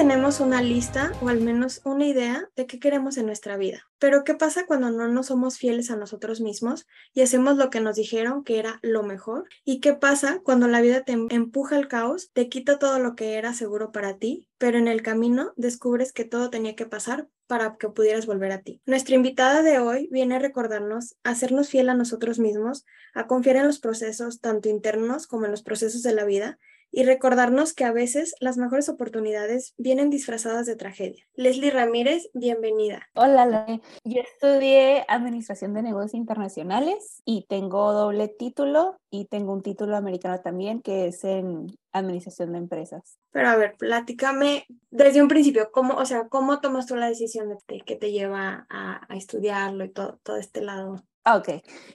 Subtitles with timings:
[0.00, 3.86] Tenemos una lista o al menos una idea de qué queremos en nuestra vida.
[3.98, 7.82] Pero ¿qué pasa cuando no nos somos fieles a nosotros mismos y hacemos lo que
[7.82, 9.46] nos dijeron que era lo mejor?
[9.62, 13.34] ¿Y qué pasa cuando la vida te empuja al caos, te quita todo lo que
[13.34, 17.76] era seguro para ti, pero en el camino descubres que todo tenía que pasar para
[17.76, 18.80] que pudieras volver a ti?
[18.86, 23.56] Nuestra invitada de hoy viene a recordarnos a sernos fiel a nosotros mismos, a confiar
[23.56, 26.58] en los procesos tanto internos como en los procesos de la vida
[26.92, 31.24] y recordarnos que a veces las mejores oportunidades vienen disfrazadas de tragedia.
[31.34, 33.08] Leslie Ramírez, bienvenida.
[33.14, 33.80] Hola, Lore.
[34.04, 40.40] Yo estudié Administración de Negocios Internacionales y tengo doble título y tengo un título americano
[40.40, 43.18] también que es en Administración de Empresas.
[43.30, 47.48] Pero a ver, platícame desde un principio, ¿cómo, o sea, cómo tomas tú la decisión
[47.48, 51.04] de que te lleva a, a estudiarlo y todo, todo este lado?
[51.24, 51.48] Ah, ok,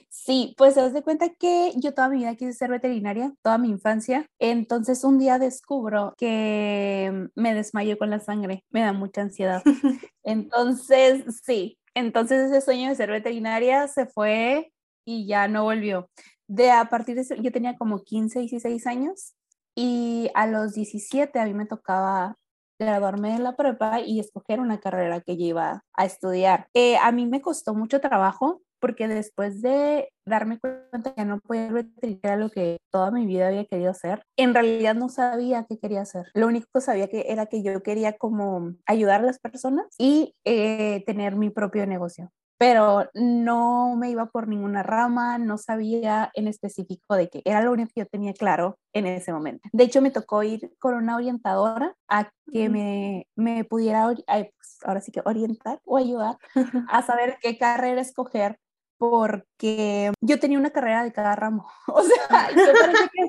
[0.09, 3.69] sí, pues te de cuenta que yo toda mi vida quise ser veterinaria, toda mi
[3.69, 4.27] infancia.
[4.37, 9.63] Entonces un día descubro que me desmayo con la sangre, me da mucha ansiedad.
[10.23, 14.71] Entonces, sí, entonces ese sueño de ser veterinaria se fue
[15.05, 16.09] y ya no volvió.
[16.47, 19.33] De a partir de eso, yo tenía como 15, 16 años
[19.75, 22.37] y a los 17 a mí me tocaba
[22.79, 26.67] graduarme de la prepa y escoger una carrera que yo iba a estudiar.
[26.73, 31.69] Eh, a mí me costó mucho trabajo porque después de darme cuenta que no podía
[31.69, 36.01] retribuir lo que toda mi vida había querido hacer, en realidad no sabía qué quería
[36.01, 36.27] hacer.
[36.33, 40.35] Lo único que sabía que era que yo quería como ayudar a las personas y
[40.45, 46.47] eh, tener mi propio negocio pero no me iba por ninguna rama, no sabía en
[46.47, 49.67] específico de qué, era lo único que yo tenía claro en ese momento.
[49.73, 55.01] De hecho, me tocó ir con una orientadora a que me, me pudiera, pues, ahora
[55.01, 56.37] sí que orientar o ayudar
[56.89, 58.57] a saber qué carrera escoger
[58.97, 61.67] porque yo tenía una carrera de cada ramo.
[61.87, 63.27] O sea, yo parece que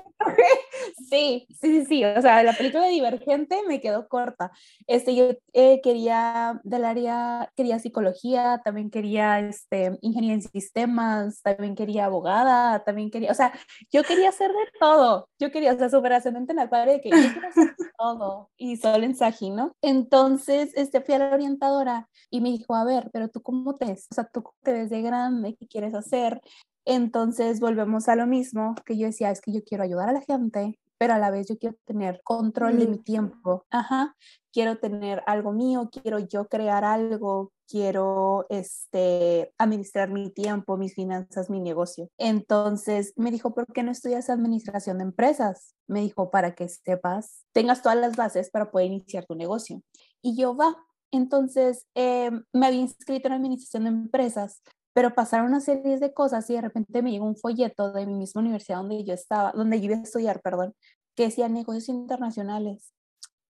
[1.17, 2.05] sí, sí, sí, sí.
[2.05, 4.51] O sea, la película de Divergente me quedó corta.
[4.87, 11.75] Este, yo eh, quería del área, quería psicología, también quería este, ingeniería en sistemas, también
[11.75, 13.53] quería abogada, también quería, o sea,
[13.91, 15.29] yo quería hacer de todo.
[15.39, 18.51] Yo quería, o sea, súper ascendente en la pared de que yo quiero hacer todo
[18.57, 19.17] y solo en
[19.57, 19.73] ¿no?
[19.83, 23.87] Entonces, este, fui a la orientadora y me dijo, a ver, pero tú cómo te
[23.87, 26.41] ves, o sea, tú te ves de grande, ¿qué quieres hacer?
[26.85, 30.21] Entonces volvemos a lo mismo que yo decía, es que yo quiero ayudar a la
[30.21, 33.65] gente, pero a la vez yo quiero tener control de mi tiempo.
[33.71, 34.17] Ajá,
[34.53, 41.51] quiero tener algo mío, quiero yo crear algo, quiero este, administrar mi tiempo, mis finanzas,
[41.51, 42.09] mi negocio.
[42.19, 45.75] Entonces me dijo, ¿por qué no estudias administración de empresas?
[45.87, 49.83] Me dijo, para que sepas, tengas todas las bases para poder iniciar tu negocio.
[50.23, 50.77] Y yo va.
[51.13, 54.63] Entonces eh, me había inscrito en administración de empresas,
[54.97, 58.15] pero pasaron una serie de cosas y de repente me llegó un folleto de mi
[58.15, 60.75] misma universidad donde yo estaba, donde yo iba a estudiar, perdón,
[61.15, 62.95] que decía negocios internacionales.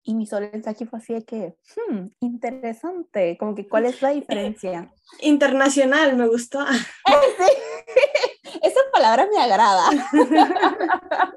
[0.02, 4.10] Y mi solo mensaje fue así de que, hmm, interesante, como que cuál es la
[4.20, 4.92] diferencia.
[5.20, 6.58] Internacional, me gustó.
[6.66, 7.46] Esa
[9.06, 9.88] palabra me agrada.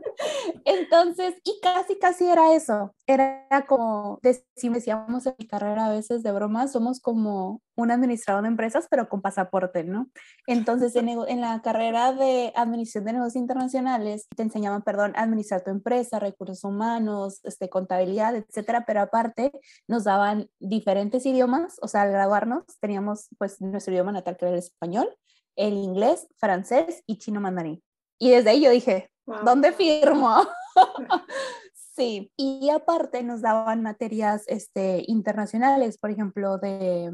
[0.66, 2.94] Entonces, y casi, casi era eso.
[3.08, 8.50] Era como, decíamos en mi carrera a veces de broma, somos como un administrador de
[8.50, 10.10] empresas, pero con pasaporte, ¿no?
[10.48, 15.72] Entonces, en, en, la carrera de administración de negocios internacionales, te enseñaban, perdón, administrar tu
[15.72, 19.52] empresa, recursos humanos, este, contabilidad, etcétera, pero aparte
[19.88, 24.54] nos daban diferentes idiomas, o sea, al graduarnos teníamos pues nuestro idioma natal que era
[24.54, 25.16] el español,
[25.60, 27.84] el inglés, francés y chino mandarín.
[28.18, 29.12] Y desde ahí yo dije,
[29.44, 30.48] ¿dónde firmo?
[31.74, 37.12] sí, y aparte nos daban materias este, internacionales, por ejemplo, de,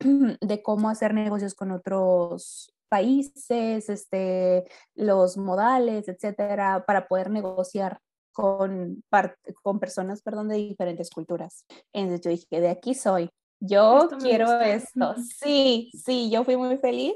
[0.40, 4.64] de cómo hacer negocios con otros países, este,
[4.94, 7.98] los modales, etcétera, para poder negociar
[8.32, 9.04] con,
[9.62, 11.64] con personas, perdón, de diferentes culturas.
[11.92, 13.30] Entonces yo dije, de aquí soy
[13.60, 15.14] yo quiero esto.
[15.42, 17.14] Sí, sí, yo fui muy feliz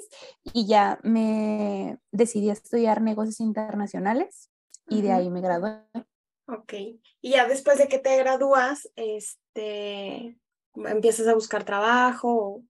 [0.52, 4.50] y ya me decidí a estudiar negocios internacionales
[4.88, 5.82] y de ahí me gradué.
[6.46, 6.72] Ok,
[7.20, 10.38] y ya después de que te gradúas, este,
[10.74, 12.62] empiezas a buscar trabajo.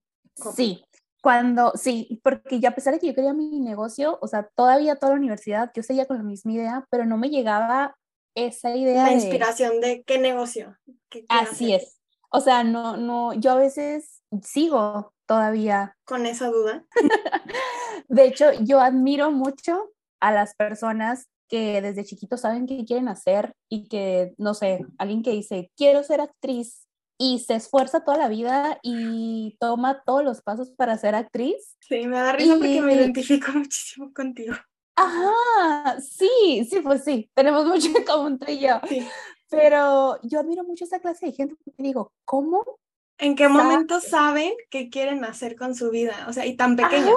[0.53, 0.83] Sí,
[1.21, 4.95] cuando, sí, porque ya a pesar de que yo quería mi negocio, o sea, todavía
[4.95, 7.97] toda la universidad, yo seguía con la misma idea, pero no me llegaba
[8.35, 9.03] esa idea.
[9.03, 10.77] La inspiración de, qué negocio.
[11.27, 11.98] Así es,
[12.31, 15.95] O sea, no, no, yo a veces sigo todavía.
[16.05, 16.85] Con esa duda.
[18.07, 23.53] de hecho, yo admiro mucho a las personas que desde chiquitos saben qué quieren hacer
[23.69, 26.85] y que, no sé, alguien que dice, quiero ser actriz
[27.17, 31.75] y se esfuerza toda la vida y toma todos los pasos para ser actriz.
[31.81, 34.55] Sí, me da risa porque me identifico muchísimo contigo.
[34.95, 38.79] Ajá, sí, sí, pues sí, tenemos mucho en común tú y yo.
[39.49, 42.63] Pero yo admiro mucho esa clase de gente porque digo, ¿cómo?
[43.17, 46.25] ¿En qué momento saben qué quieren hacer con su vida?
[46.29, 47.15] O sea, y tan pequeños.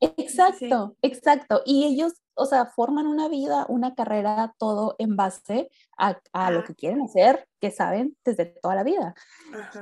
[0.00, 1.62] exacto, exacto.
[1.64, 6.64] Y ellos, o sea, forman una vida, una carrera, todo en base a, a lo
[6.64, 9.14] que quieren hacer, que saben desde toda la vida.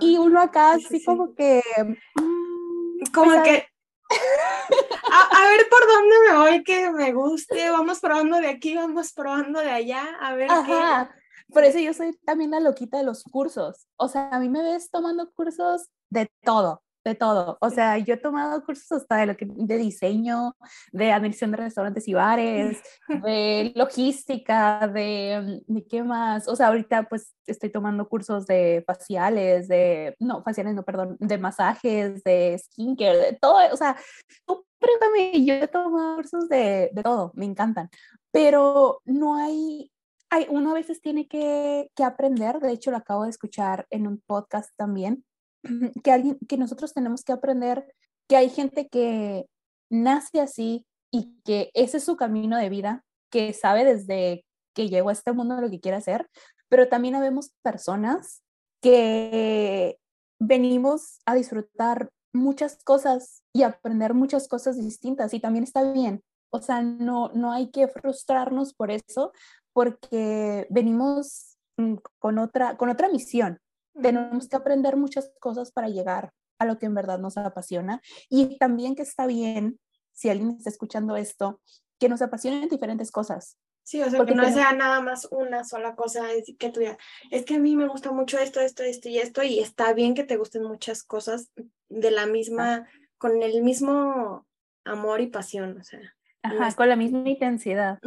[0.00, 1.62] Y uno acá así como que...
[1.76, 3.68] Mm, como pues, que
[5.12, 9.60] a, ver por dónde me voy que me guste, vamos probando de aquí, vamos probando
[9.60, 11.14] de allá, a ver Ajá.
[11.54, 13.86] Por eso yo soy también la loquita de los cursos.
[13.96, 17.58] O sea, a mí me ves tomando cursos de todo, de todo.
[17.60, 20.56] O sea, yo he tomado cursos hasta de, lo que, de diseño,
[20.92, 22.82] de administración de restaurantes y bares,
[23.24, 26.48] de logística, de, de qué más.
[26.48, 31.38] O sea, ahorita pues estoy tomando cursos de faciales, de, no, faciales no, perdón, de
[31.38, 33.58] masajes, de skincare, de todo.
[33.72, 33.96] O sea,
[34.44, 37.90] tú pregúntame, yo he tomado cursos de, de todo, me encantan.
[38.32, 39.92] Pero no hay
[40.34, 44.08] hay, uno a veces tiene que, que, aprender, de hecho lo acabo de escuchar en
[44.08, 45.24] un podcast también,
[46.02, 47.86] que, alguien, que nosotros tenemos que aprender
[48.28, 49.46] que hay gente que
[49.90, 54.44] nace así y que ese es su camino de vida, que sabe desde
[54.74, 56.28] que llegó a este mundo lo que quiere hacer,
[56.68, 58.42] pero también habemos personas
[58.82, 59.98] que
[60.40, 66.24] venimos a disfrutar muchas cosas y aprender muchas cosas distintas y también está bien.
[66.50, 69.32] O sea, no, no hay que frustrarnos por eso,
[69.74, 73.60] porque venimos mm, con otra, con otra misión.
[74.00, 78.00] Tenemos que aprender muchas cosas para llegar a lo que en verdad nos apasiona
[78.30, 79.78] y también que está bien,
[80.12, 81.60] si alguien está escuchando esto,
[81.98, 83.58] que nos apasionen diferentes cosas.
[83.82, 86.96] Sí, o sea, que no sea nada más una sola cosa, es que tú ya,
[87.30, 90.14] es que a mí me gusta mucho esto, esto, esto y esto, y está bien
[90.14, 91.52] que te gusten muchas cosas
[91.90, 92.88] de la misma,
[93.18, 94.46] con el mismo
[94.84, 96.00] amor y pasión, o sea.
[96.42, 97.98] Ajá, con la misma intensidad.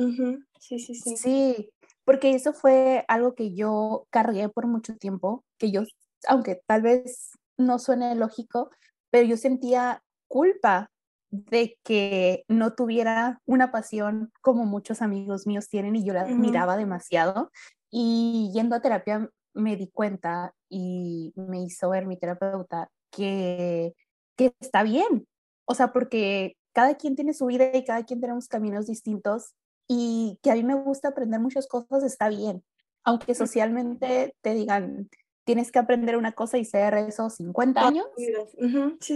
[0.60, 1.18] Sí, sí, sí.
[1.18, 1.70] Sí,
[2.06, 5.84] porque eso fue algo que yo cargué por mucho tiempo, que yo,
[6.28, 8.70] aunque tal vez no suene lógico,
[9.10, 10.90] pero yo sentía culpa
[11.30, 16.78] de que no tuviera una pasión como muchos amigos míos tienen y yo la admiraba
[16.78, 17.52] demasiado.
[17.90, 23.94] Y yendo a terapia me di cuenta y me hizo ver mi terapeuta que,
[24.38, 25.28] que está bien.
[25.66, 29.54] O sea, porque cada quien tiene su vida y cada quien tenemos caminos distintos
[29.88, 32.64] y que a mí me gusta aprender muchas cosas, está bien.
[33.04, 35.10] Aunque socialmente te digan,
[35.48, 38.06] tienes que aprender una cosa y ser eso 50 años.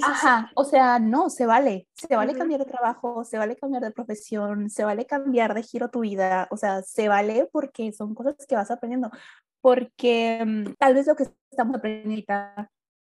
[0.01, 1.89] Ajá, o sea, no, se vale.
[1.93, 5.89] Se vale cambiar de trabajo, se vale cambiar de profesión, se vale cambiar de giro
[5.89, 6.47] tu vida.
[6.49, 9.11] O sea, se vale porque son cosas que vas aprendiendo.
[9.59, 12.25] Porque mm, tal vez lo que estamos aprendiendo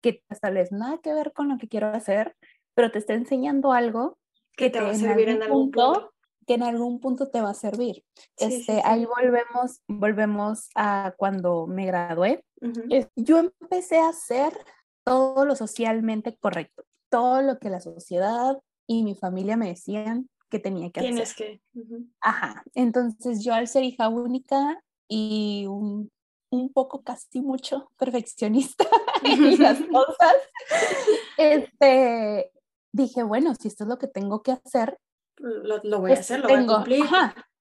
[0.02, 2.36] que tal vez nada que ver con lo que quiero hacer,
[2.74, 4.18] pero te está enseñando algo
[4.54, 6.12] que te, va a servir en algún punto,
[6.46, 8.04] que en algún punto te va a servir.
[8.36, 12.44] este, Ahí volvemos, volvemos a cuando me gradué.
[13.16, 14.52] Yo empecé a hacer
[15.04, 20.58] todo lo socialmente correcto, todo lo que la sociedad y mi familia me decían que
[20.58, 21.60] tenía que Tienes hacer.
[21.74, 21.88] que.
[22.20, 22.62] Ajá.
[22.74, 26.10] Entonces yo al ser hija única y un,
[26.50, 28.86] un poco casi mucho perfeccionista
[29.22, 30.36] en las cosas,
[31.36, 32.50] este,
[32.92, 34.98] dije, bueno, si esto es lo que tengo que hacer,
[35.38, 37.04] lo, lo voy a hacer, lo voy a cumplir.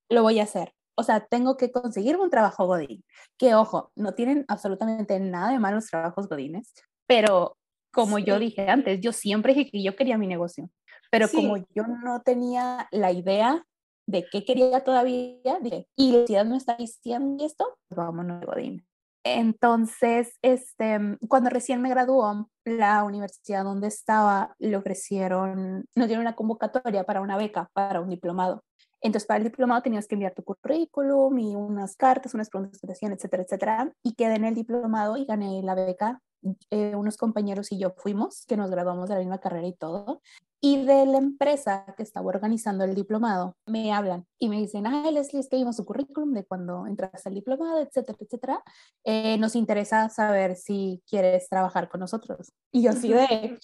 [0.10, 0.74] lo voy a hacer.
[0.96, 3.03] O sea, tengo que conseguirme un trabajo godín.
[3.38, 6.74] Que ojo, no tienen absolutamente nada de malos trabajos godines,
[7.08, 7.58] pero
[7.92, 10.70] como yo dije antes, yo siempre dije que yo quería mi negocio,
[11.12, 13.65] pero como yo no tenía la idea
[14.08, 18.86] de qué quería todavía, dije, y la ciudad me está diciendo esto, pues vámonos godín.
[19.24, 21.00] Entonces, este,
[21.30, 27.22] cuando recién me graduó, la universidad donde estaba le ofrecieron, nos dieron una convocatoria para
[27.22, 28.63] una beca, para un diplomado.
[29.01, 32.88] Entonces, para el diplomado tenías que enviar tu currículum y unas cartas, unas preguntas que
[32.88, 33.94] te etcétera, etcétera.
[34.01, 36.22] Y quedé en el diplomado y gané la beca.
[36.70, 40.22] Eh, unos compañeros y yo fuimos, que nos graduamos de la misma carrera y todo.
[40.65, 45.12] Y de la empresa que estaba organizando el diplomado, me hablan y me dicen, ah,
[45.12, 48.63] Leslie, es que vimos su currículum de cuando entraste al diplomado, etcétera, etcétera.
[49.03, 52.53] Eh, nos interesa saber si quieres trabajar con nosotros.
[52.72, 53.60] Y yo así de...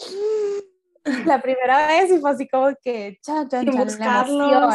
[1.25, 4.69] la primera vez y fue así como que chan, chan, sin buscarlo.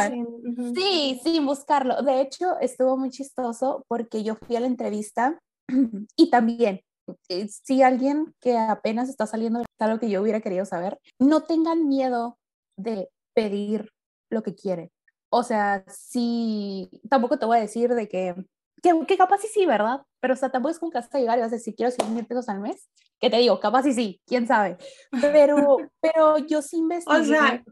[0.73, 2.01] Sí, sin buscarlo.
[2.01, 5.39] De hecho, estuvo muy chistoso porque yo fui a la entrevista
[6.15, 6.81] y también
[7.29, 11.43] eh, si alguien que apenas está saliendo es algo que yo hubiera querido saber, no
[11.43, 12.37] tengan miedo
[12.77, 13.91] de pedir
[14.29, 14.91] lo que quieren.
[15.29, 18.35] O sea, si tampoco te voy a decir de que,
[18.81, 20.01] que, capaz sí, sí, ¿verdad?
[20.19, 22.25] Pero o sea, tampoco es con casa llegar y vas a decir, quiero 100 mil
[22.25, 22.89] pesos al mes.
[23.19, 24.77] Que te digo, capaz sí, sí, quién sabe.
[25.21, 27.19] Pero, pero yo sí investigué.
[27.19, 27.63] O sea,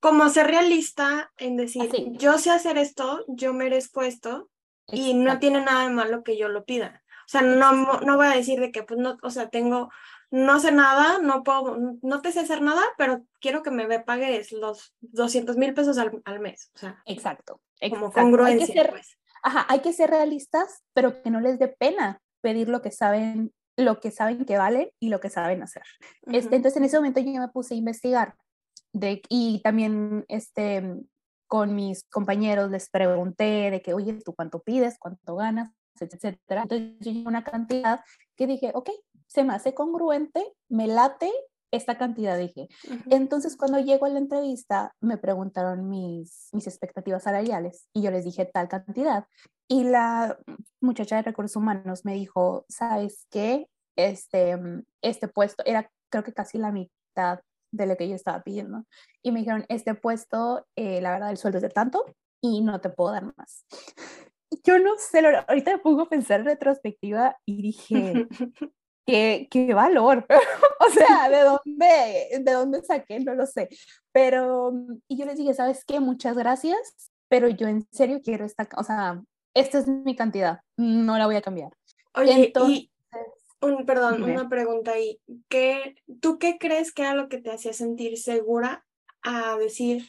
[0.00, 4.48] como ser realista en decir, yo sé hacer esto, yo merezco esto,
[4.88, 7.02] y no tiene nada de malo que yo lo pida.
[7.26, 9.90] O sea, no, no voy a decir de que, pues, no, o sea, tengo,
[10.30, 14.52] no sé nada, no puedo, no te sé hacer nada, pero quiero que me pagues
[14.52, 16.70] los 200 mil pesos al, al, mes.
[16.76, 17.60] O sea, exacto.
[17.90, 19.18] Como congruencia, hay que ser, pues.
[19.42, 23.52] Ajá, hay que ser realistas, pero que no les dé pena pedir lo que saben,
[23.76, 25.82] lo que saben que vale y lo que saben hacer.
[26.26, 28.36] este, entonces, en ese momento yo me puse a investigar
[28.92, 30.94] de, y también este,
[31.48, 34.96] con mis compañeros les pregunté de que, oye, ¿tú cuánto pides?
[34.98, 35.72] ¿Cuánto ganas?
[36.04, 36.62] Etcétera.
[36.62, 38.00] Entonces yo una cantidad
[38.36, 38.90] que dije, ok,
[39.26, 41.30] se me hace congruente, me late
[41.72, 42.68] esta cantidad, dije.
[43.10, 48.24] Entonces cuando llego a la entrevista me preguntaron mis, mis expectativas salariales y yo les
[48.24, 49.26] dije tal cantidad.
[49.68, 50.38] Y la
[50.80, 53.68] muchacha de recursos humanos me dijo, ¿sabes qué?
[53.96, 54.56] Este,
[55.02, 57.40] este puesto era creo que casi la mitad
[57.72, 58.84] de lo que yo estaba pidiendo.
[59.22, 62.04] Y me dijeron, este puesto, eh, la verdad, el sueldo es de tanto
[62.40, 63.64] y no te puedo dar más.
[64.64, 68.28] Yo no sé, ahorita me pongo a pensar en retrospectiva y dije,
[69.06, 70.26] qué, qué valor.
[70.80, 73.20] o sea, ¿de dónde, ¿de dónde saqué?
[73.20, 73.68] No lo sé.
[74.12, 74.72] Pero,
[75.08, 76.00] y yo les dije, ¿sabes qué?
[76.00, 79.22] Muchas gracias, pero yo en serio quiero esta, o sea,
[79.54, 81.72] esta es mi cantidad, no la voy a cambiar.
[82.14, 82.90] Oye, y
[83.60, 85.20] un, perdón, una pregunta ahí.
[85.48, 88.84] ¿Qué, ¿Tú qué crees que era lo que te hacía sentir segura
[89.22, 90.06] a decir,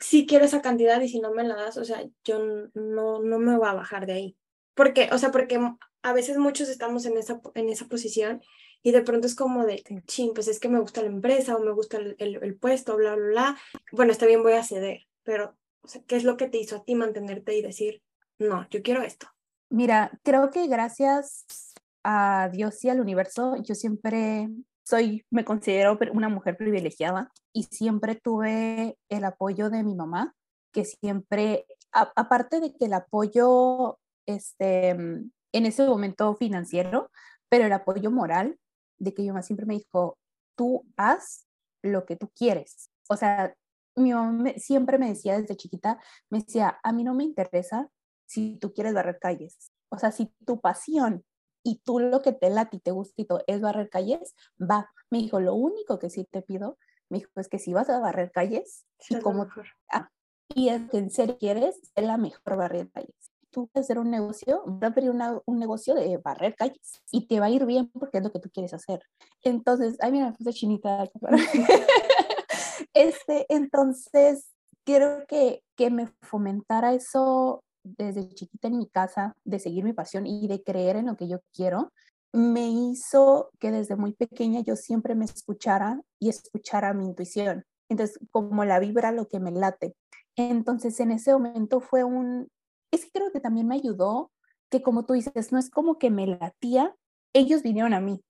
[0.00, 2.38] sí quiero esa cantidad y si no me la das, o sea, yo
[2.74, 4.36] no, no me voy a bajar de ahí?
[4.74, 5.60] Porque, o sea, porque
[6.02, 8.42] a veces muchos estamos en esa, en esa posición
[8.82, 11.60] y de pronto es como de, ching, pues es que me gusta la empresa o
[11.60, 13.58] me gusta el, el, puesto, bla, bla, bla.
[13.92, 16.76] Bueno, está bien, voy a ceder, pero, o sea, ¿qué es lo que te hizo
[16.76, 18.02] a ti mantenerte y decir,
[18.38, 19.28] no, yo quiero esto?
[19.68, 24.48] Mira, creo que gracias a Dios y al universo, yo siempre
[24.84, 30.34] soy, me considero una mujer privilegiada y siempre tuve el apoyo de mi mamá,
[30.72, 37.10] que siempre, aparte de que el apoyo, este, en ese momento financiero,
[37.48, 38.58] pero el apoyo moral,
[38.98, 40.18] de que mi mamá siempre me dijo,
[40.56, 41.46] tú haz
[41.82, 42.90] lo que tú quieres.
[43.08, 43.54] O sea,
[43.96, 45.98] mi mamá siempre me decía desde chiquita,
[46.30, 47.88] me decía, a mí no me interesa
[48.26, 49.70] si tú quieres barrer calles.
[49.90, 51.24] O sea, si tu pasión
[51.62, 54.90] y tú lo que te late y te gusta es barrer calles, va.
[55.10, 56.78] Me dijo, lo único que sí te pido,
[57.08, 59.46] me dijo, es que si vas a barrer calles, y como
[59.92, 60.08] ah,
[60.54, 63.14] y es que en serio quieres, es la mejor barrer calles.
[63.50, 67.26] Tú vas a hacer un negocio, vas a abrir un negocio de barrer calles y
[67.26, 69.02] te va a ir bien porque es lo que tú quieres hacer.
[69.42, 71.04] Entonces, ay, mira, me puse chinita.
[72.94, 74.52] este, entonces,
[74.84, 80.26] quiero que, que me fomentara eso desde chiquita en mi casa de seguir mi pasión
[80.26, 81.92] y de creer en lo que yo quiero,
[82.32, 87.64] me hizo que desde muy pequeña yo siempre me escuchara y escuchara mi intuición.
[87.88, 89.94] Entonces, como la vibra, lo que me late.
[90.36, 92.48] Entonces, en ese momento fue un,
[92.90, 94.30] es que creo que también me ayudó
[94.70, 96.94] que como tú dices, no es como que me latía,
[97.34, 98.22] ellos vinieron a mí.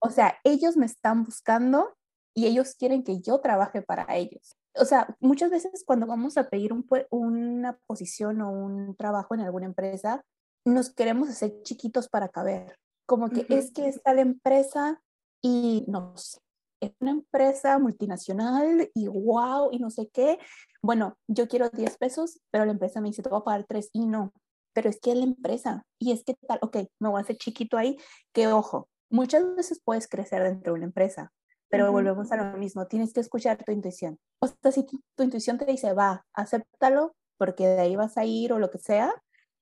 [0.00, 1.96] O sea, ellos me están buscando
[2.34, 6.48] y ellos quieren que yo trabaje para ellos o sea, muchas veces cuando vamos a
[6.48, 6.72] pedir
[7.10, 10.24] una posición o un trabajo en alguna empresa,
[10.64, 12.78] nos queremos hacer chiquitos para caber.
[13.06, 15.00] Como que es que está la empresa
[15.40, 16.40] y no sé,
[16.80, 20.38] es una empresa multinacional y wow, y no sé qué.
[20.82, 23.90] Bueno, yo quiero 10 pesos, pero la empresa me dice, te voy a pagar 3
[23.92, 24.32] y no.
[24.72, 27.36] Pero es que es la empresa y es que tal, ok, me voy a hacer
[27.36, 27.96] chiquito ahí,
[28.32, 31.32] que ojo, muchas veces puedes crecer dentro de una empresa,
[31.68, 34.18] pero volvemos a lo mismo, tienes que escuchar tu intuición.
[34.40, 38.52] O sea, si tu, intuición te dice, va, acéptalo, porque de ahí vas a ir
[38.52, 39.12] o lo que sea,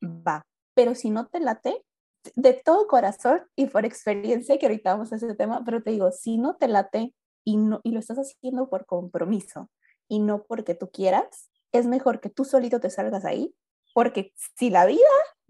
[0.03, 0.43] va.
[0.75, 1.85] Pero si no te late,
[2.37, 6.11] de todo corazón y por experiencia, que ahorita vamos a ese tema, pero te digo,
[6.13, 9.71] si no te late y, no, y lo estás haciendo por compromiso
[10.09, 13.55] y no porque tú quieras, es mejor que tú solito te salgas ahí,
[13.95, 15.01] porque si la vida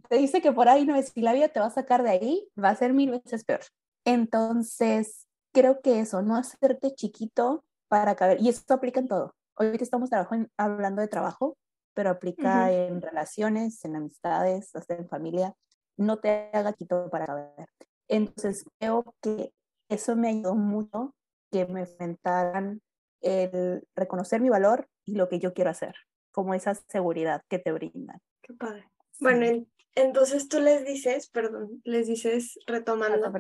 [0.09, 2.11] te dice que por ahí no es, si la vida te va a sacar de
[2.11, 3.61] ahí, va a ser mil veces peor.
[4.05, 9.35] Entonces, creo que eso, no hacerte chiquito para caber, y esto aplica en todo.
[9.57, 10.11] Hoy estamos
[10.59, 11.57] hablando de trabajo,
[11.95, 15.55] pero aplica en relaciones, en amistades, hasta en familia.
[15.97, 17.69] No te haga chiquito para caber.
[18.09, 19.53] Entonces creo que
[19.89, 21.15] eso me ayudó mucho
[21.53, 22.83] que me enfrentaran
[23.21, 25.95] el reconocer mi valor y lo que yo quiero hacer,
[26.33, 28.21] como esa seguridad que te brindan.
[28.43, 28.91] Qué padre.
[29.21, 33.33] Bueno, Entonces tú les dices, perdón, les dices retomando.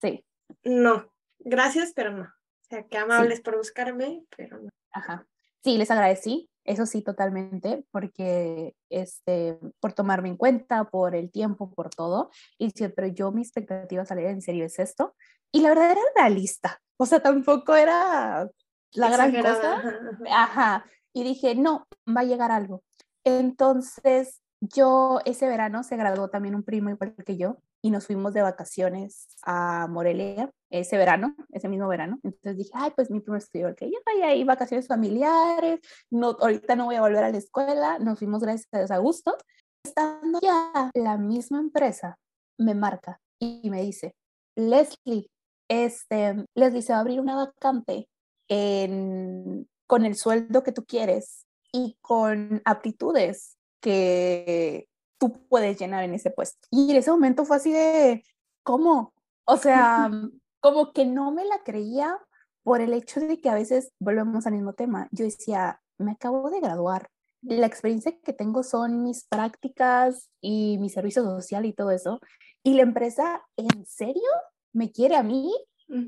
[0.00, 0.24] Sí.
[0.64, 1.12] No,
[1.44, 2.22] gracias, pero no.
[2.22, 4.70] O sea, que amables por buscarme, pero no.
[4.92, 5.26] Ajá.
[5.62, 11.72] Sí, les agradecí, eso sí, totalmente, porque este, por tomarme en cuenta, por el tiempo,
[11.72, 12.30] por todo.
[12.58, 15.14] Y sí, pero yo mi expectativa salir en serio es esto.
[15.52, 18.48] Y la verdad era realista, o sea, tampoco era
[18.92, 19.82] la gran cosa.
[20.30, 20.84] Ajá.
[21.12, 22.82] Y dije, no, va a llegar algo.
[23.24, 28.32] Entonces, yo ese verano se graduó también un primo igual que yo y nos fuimos
[28.32, 32.20] de vacaciones a Morelia ese verano, ese mismo verano.
[32.22, 36.76] Entonces dije, ay, pues mi primo estudió que ya vaya ahí, vacaciones familiares, no, ahorita
[36.76, 39.36] no voy a volver a la escuela, nos fuimos gracias a gusto.
[39.84, 42.18] Estando ya la misma empresa
[42.56, 44.14] me marca y me dice,
[44.56, 45.28] Leslie,
[45.68, 48.08] este, Leslie, va a abrir una vacante
[48.48, 54.86] en, con el sueldo que tú quieres y con aptitudes que
[55.22, 56.66] tú puedes llenar en ese puesto.
[56.72, 58.24] Y en ese momento fue así de,
[58.64, 59.14] ¿cómo?
[59.44, 60.10] O sea,
[60.60, 62.18] como que no me la creía
[62.64, 65.06] por el hecho de que a veces volvemos al mismo tema.
[65.12, 67.08] Yo decía, me acabo de graduar.
[67.40, 72.18] La experiencia que tengo son mis prácticas y mi servicio social y todo eso.
[72.64, 74.28] Y la empresa, ¿en serio?
[74.72, 75.54] ¿Me quiere a mí?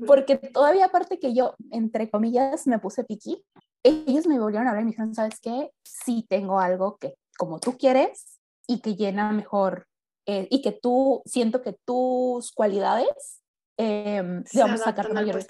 [0.05, 3.45] Porque todavía aparte que yo, entre comillas, me puse piqui,
[3.81, 5.71] ellos me volvieron a hablar y me dijeron, ¿sabes qué?
[5.83, 8.34] Sí tengo algo que como tú quieres
[8.67, 9.87] y que llena mejor
[10.25, 13.43] eh, y que tú, siento que tus cualidades,
[13.77, 15.41] eh, digamos, sacar mayor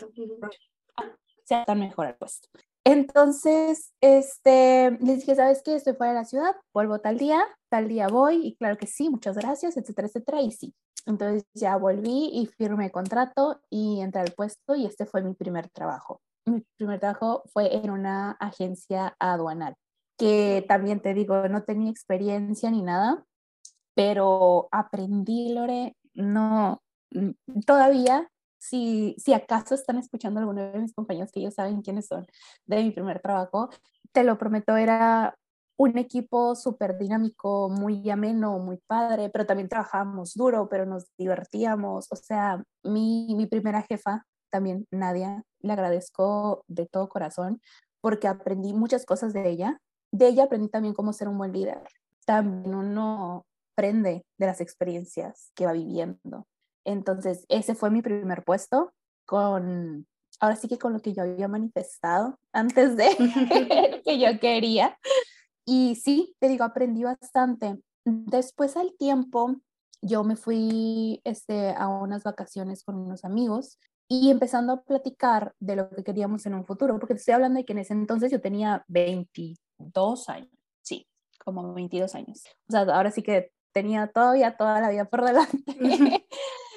[1.43, 2.49] se adaptan mejor al puesto.
[2.83, 5.75] Entonces, este, les dije, ¿sabes qué?
[5.75, 9.09] Estoy fuera de la ciudad, vuelvo tal día, tal día voy, y claro que sí,
[9.09, 10.73] muchas gracias, etcétera, etcétera, y sí.
[11.05, 15.69] Entonces ya volví y firmé contrato y entré al puesto y este fue mi primer
[15.69, 16.21] trabajo.
[16.45, 19.75] Mi primer trabajo fue en una agencia aduanal
[20.17, 23.25] que también te digo, no tenía experiencia ni nada,
[23.95, 26.81] pero aprendí, Lore, no,
[27.11, 27.31] mm,
[27.65, 32.25] todavía, si, si acaso están escuchando alguno de mis compañeros que ellos saben quiénes son
[32.65, 33.69] de mi primer trabajo,
[34.11, 35.35] te lo prometo, era
[35.77, 42.07] un equipo súper dinámico, muy ameno, muy padre, pero también trabajábamos duro, pero nos divertíamos.
[42.11, 47.61] O sea, mi, mi primera jefa, también Nadia, le agradezco de todo corazón
[48.01, 49.79] porque aprendí muchas cosas de ella
[50.15, 51.81] de ella aprendí también cómo ser un buen líder.
[52.25, 56.47] También uno aprende de las experiencias que va viviendo.
[56.85, 58.93] Entonces, ese fue mi primer puesto
[59.25, 60.07] con,
[60.39, 63.09] ahora sí que con lo que yo había manifestado antes de
[64.05, 64.97] que yo quería.
[65.65, 67.81] Y sí, te digo, aprendí bastante.
[68.05, 69.55] Después al tiempo,
[70.01, 75.75] yo me fui este, a unas vacaciones con unos amigos y empezando a platicar de
[75.75, 78.31] lo que queríamos en un futuro, porque te estoy hablando de que en ese entonces
[78.31, 81.07] yo tenía 20, dos años, sí,
[81.43, 82.43] como 22 años.
[82.67, 85.63] O sea, ahora sí que tenía todavía toda la vida por delante.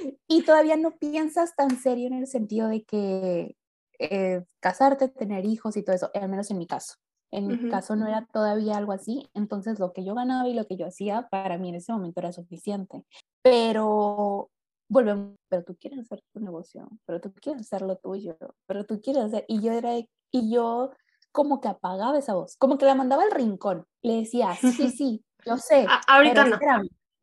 [0.29, 3.57] y todavía no piensas tan serio en el sentido de que
[3.99, 6.95] eh, casarte, tener hijos y todo eso, al menos en mi caso.
[7.31, 10.67] En mi caso no era todavía algo así, entonces lo que yo ganaba y lo
[10.67, 13.05] que yo hacía para mí en ese momento era suficiente.
[13.43, 14.51] Pero
[14.89, 19.03] volvemos, pero tú quieres hacer tu negocio, pero tú quieres hacer lo tuyo, pero tú
[19.03, 20.93] quieres hacer, y yo era, y yo
[21.39, 23.87] como que apagaba esa voz, como que la mandaba al rincón.
[24.03, 25.87] Le decía, sí, sí, yo sé.
[26.09, 26.59] ahorita no.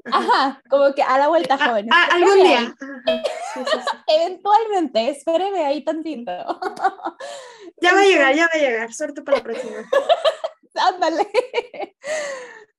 [0.05, 1.89] Ajá, como que a la vuelta, joven.
[1.91, 2.73] algún día.
[4.07, 6.31] Eventualmente, espéreme ahí tantito.
[7.81, 8.93] ya va a llegar, ya va a llegar.
[8.93, 9.83] Suerte para la próxima.
[10.75, 11.27] Ándale.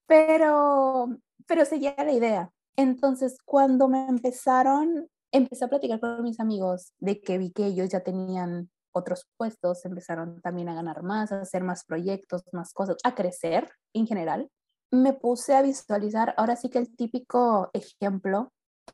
[0.06, 2.50] Pero, pero seguía la idea.
[2.76, 7.90] Entonces, cuando me empezaron, empecé a platicar con mis amigos de que vi que ellos
[7.90, 12.96] ya tenían otros puestos, empezaron también a ganar más, a hacer más proyectos, más cosas,
[13.04, 14.50] a crecer en general.
[14.90, 18.52] Me puse a visualizar, ahora sí que el típico ejemplo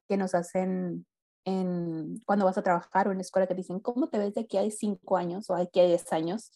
[0.08, 1.06] que nos hacen
[1.44, 4.42] en, cuando vas a trabajar o en la escuela que dicen, ¿cómo te ves de
[4.42, 6.52] aquí a cinco años o aquí a diez años?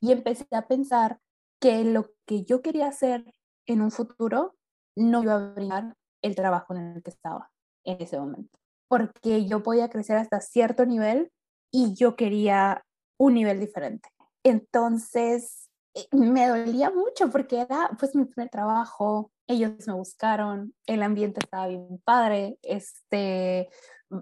[0.00, 1.18] Y empecé a pensar
[1.60, 3.24] que lo que yo quería hacer
[3.66, 4.54] en un futuro
[4.96, 7.50] no iba a brindar el trabajo en el que estaba
[7.84, 11.32] en ese momento, porque yo podía crecer hasta cierto nivel
[11.76, 12.82] y yo quería
[13.18, 14.08] un nivel diferente.
[14.42, 21.02] Entonces, eh, me dolía mucho porque era pues mi primer trabajo, ellos me buscaron, el
[21.02, 23.68] ambiente estaba bien padre, este,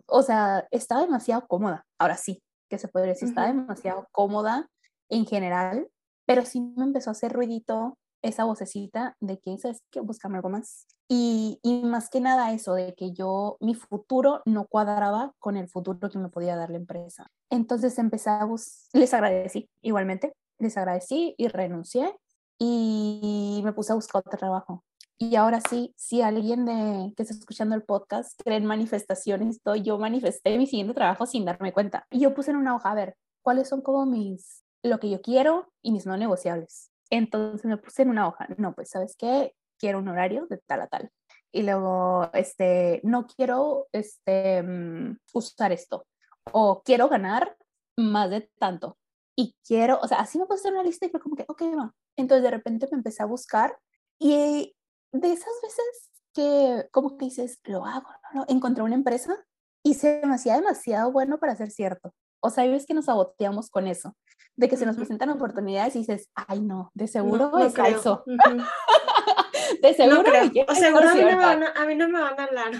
[0.06, 4.68] o sea, estaba demasiado cómoda, ahora sí, que se podría decir, estaba demasiado cómoda
[5.08, 5.88] en general,
[6.26, 10.48] pero sí me empezó a hacer ruidito esa vocecita de que, ¿sabes que Búscame algo
[10.48, 10.86] más.
[11.08, 15.68] Y, y, más que nada eso, de que yo, mi futuro no cuadraba con el
[15.68, 17.30] futuro que me podía dar la empresa.
[17.50, 18.48] Entonces empecé a
[18.92, 22.16] les agradecí igualmente, les agradecí y renuncié
[22.58, 24.82] y me puse a buscar otro trabajo.
[25.18, 29.98] Y ahora sí, si alguien de, que está escuchando el podcast cree en manifestaciones, yo
[29.98, 32.06] manifesté mi siguiente trabajo sin darme cuenta.
[32.10, 35.20] Y yo puse en una hoja, a ver, ¿cuáles son como mis, lo que yo
[35.20, 36.90] quiero y mis no negociables?
[37.10, 39.54] Entonces me puse en una hoja, no, pues, ¿sabes qué?
[39.78, 41.10] Quiero un horario de tal a tal.
[41.52, 46.06] Y luego, este, no quiero, este, mm, usar esto.
[46.52, 47.56] O quiero ganar
[47.96, 48.98] más de tanto.
[49.36, 51.62] Y quiero, o sea, así me puse en una lista y fue como que, ok,
[51.78, 51.94] va.
[52.16, 53.78] Entonces de repente me empecé a buscar
[54.18, 54.76] y
[55.12, 58.40] de esas veces que como que dices, lo hago, ¿no?
[58.40, 58.44] ¿no?
[58.48, 59.36] Encontré una empresa
[59.82, 62.14] y se me hacía demasiado bueno para ser cierto.
[62.40, 64.16] O sea, ves que nos saboteamos con eso,
[64.56, 68.24] de que se nos presentan oportunidades y dices, ay no, de seguro no, es falso.
[69.82, 70.30] de seguro.
[70.68, 72.72] o seguro a mí, no me van a, a mí no me van a hablar.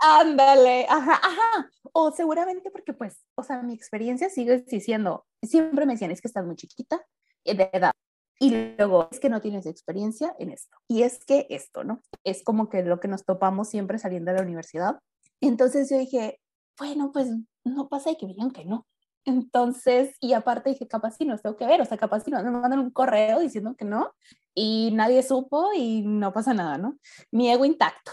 [0.00, 1.70] Ándale, ajá, ajá.
[1.92, 6.28] O seguramente porque pues, o sea, mi experiencia sigue diciendo, siempre me decían, es que
[6.28, 7.04] estás muy chiquita
[7.44, 7.92] de edad.
[8.40, 10.76] Y luego es que no tienes experiencia en esto.
[10.88, 12.02] Y es que esto, ¿no?
[12.24, 14.98] Es como que lo que nos topamos siempre saliendo de la universidad.
[15.40, 16.40] Entonces yo dije,
[16.76, 17.28] bueno, pues
[17.64, 18.86] no pasa y que me digan que no.
[19.24, 22.42] Entonces, y aparte dije, capaz si no tengo que ver, o sea, capaz si no
[22.42, 24.12] me mandan un correo diciendo que no
[24.54, 26.98] y nadie supo y no pasa nada, ¿no?
[27.30, 28.10] Mi ego intacto.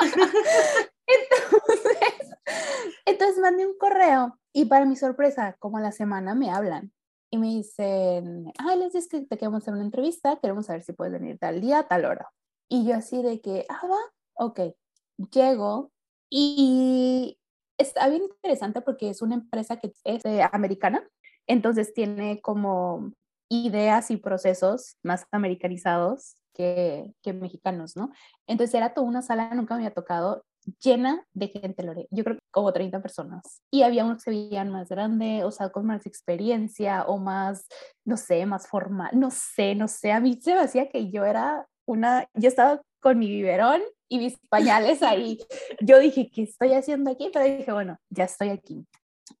[1.06, 2.30] entonces,
[3.04, 6.92] entonces mandé un correo y para mi sorpresa, como a la semana me hablan
[7.30, 10.92] y me dicen, ay, les dije que te queremos hacer una entrevista, queremos saber si
[10.92, 12.30] puedes venir tal día, tal hora.
[12.68, 13.98] Y yo así de que, ah, va,
[14.34, 14.60] ok,
[15.30, 15.92] llego
[16.30, 17.38] y
[17.82, 21.06] está bien interesante porque es una empresa que es americana,
[21.46, 23.12] entonces tiene como
[23.48, 28.10] ideas y procesos más americanizados que, que, mexicanos, ¿no?
[28.46, 30.44] Entonces era toda una sala, nunca me había tocado,
[30.80, 32.08] llena de gente, Lore.
[32.10, 33.62] Yo creo que como 30 personas.
[33.70, 37.66] Y había unos que se veían más grande, o sea, con más experiencia o más,
[38.04, 39.10] no sé, más formal.
[39.18, 40.12] No sé, no sé.
[40.12, 44.18] A mí se me hacía que yo era una, yo estaba con mi biberón y
[44.18, 45.38] mis pañales ahí.
[45.80, 47.30] Yo dije, ¿qué estoy haciendo aquí?
[47.32, 48.86] Pero dije, bueno, ya estoy aquí.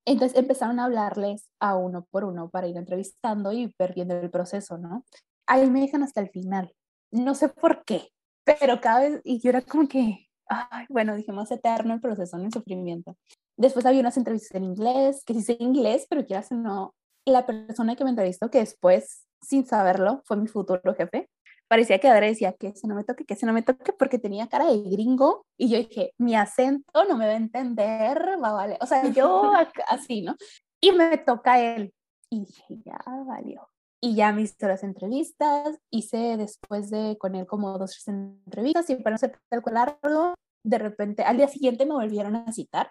[0.06, 4.78] Entonces empezaron a hablarles a uno por uno para ir entrevistando y perdiendo el proceso,
[4.78, 5.04] ¿no?
[5.46, 6.72] Ahí me dejan hasta el final.
[7.10, 8.08] No sé por qué,
[8.44, 12.38] pero cada vez, y yo era como que, ay, bueno, dije más eterno el proceso,
[12.38, 13.18] en el sufrimiento.
[13.58, 16.94] Después había unas entrevistas en inglés, que sí sé inglés, pero quieras o no,
[17.26, 21.28] la persona que me entrevistó, que después, sin saberlo, fue mi futuro jefe,
[21.72, 24.18] parecía que Adri decía que se no me toque, que se no me toque, porque
[24.18, 28.52] tenía cara de gringo, y yo dije, mi acento no me va a entender, va
[28.52, 29.50] vale, o sea, yo
[29.88, 30.36] así, ¿no?
[30.82, 31.94] Y me toca él,
[32.28, 33.70] y dije, ya valió.
[34.02, 38.90] Y ya me hizo las entrevistas, hice después de con él como dos tres entrevistas
[38.90, 42.90] y para no ser tal largo, de repente al día siguiente me volvieron a citar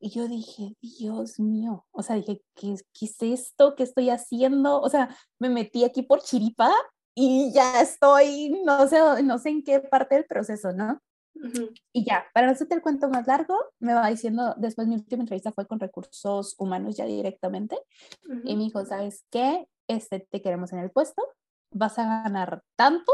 [0.00, 3.74] y yo dije, Dios mío, o sea, dije, ¿qué, ¿qué, es esto?
[3.74, 4.80] ¿Qué estoy haciendo?
[4.80, 6.72] O sea, me metí aquí por chiripa
[7.20, 11.02] y ya estoy, no sé, no sé en qué parte del proceso, ¿no?
[11.92, 15.22] Y ya, para no hacerte el cuento más largo, me va diciendo, después mi última
[15.22, 17.76] entrevista fue con recursos humanos ya directamente,
[18.44, 19.66] y me dijo, ¿sabes qué?
[19.88, 21.22] Este, te queremos en el puesto,
[21.72, 23.12] vas a ganar tanto,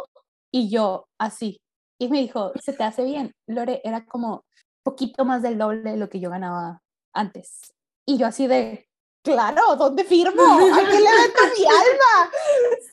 [0.53, 1.63] y yo así.
[1.99, 3.33] Y me dijo, se te hace bien.
[3.47, 4.45] Lore, era como
[4.83, 6.83] poquito más del doble de lo que yo ganaba
[7.15, 7.73] antes.
[8.07, 8.87] Y yo así de,
[9.25, 10.43] claro, ¿dónde firmo?
[10.43, 12.31] ¿A quién le meto mi alma?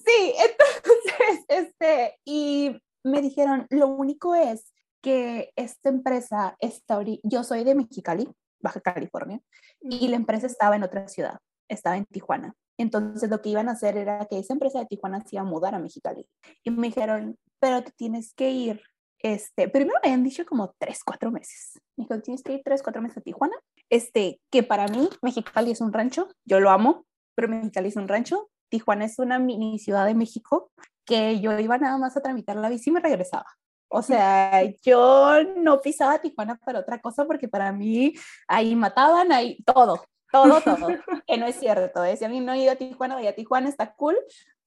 [0.05, 7.63] Sí, entonces, este, y me dijeron, lo único es que esta empresa está, yo soy
[7.63, 8.27] de Mexicali,
[8.59, 9.39] Baja California,
[9.81, 12.55] y la empresa estaba en otra ciudad, estaba en Tijuana.
[12.77, 15.45] Entonces lo que iban a hacer era que esa empresa de Tijuana se iba a
[15.45, 16.27] mudar a Mexicali.
[16.63, 18.81] Y me dijeron, pero te tienes que ir.
[19.19, 21.79] Este, primero me habían dicho como tres, cuatro meses.
[21.95, 23.55] Me dijo, tienes que ir tres, cuatro meses a Tijuana.
[23.91, 28.07] Este, que para mí Mexicali es un rancho, yo lo amo, pero Mexicali es un
[28.07, 28.49] rancho.
[28.69, 30.71] Tijuana es una mini ciudad de México
[31.03, 33.47] que yo iba nada más a tramitar la visa y me regresaba.
[33.89, 38.13] O sea, yo no pisaba Tijuana para otra cosa porque para mí
[38.47, 40.01] ahí mataban, ahí todo,
[40.31, 40.87] todo, todo.
[41.27, 42.05] que no es cierto.
[42.05, 42.15] ¿eh?
[42.15, 44.15] Si a mí no he ido a Tijuana, voy a Tijuana, está cool,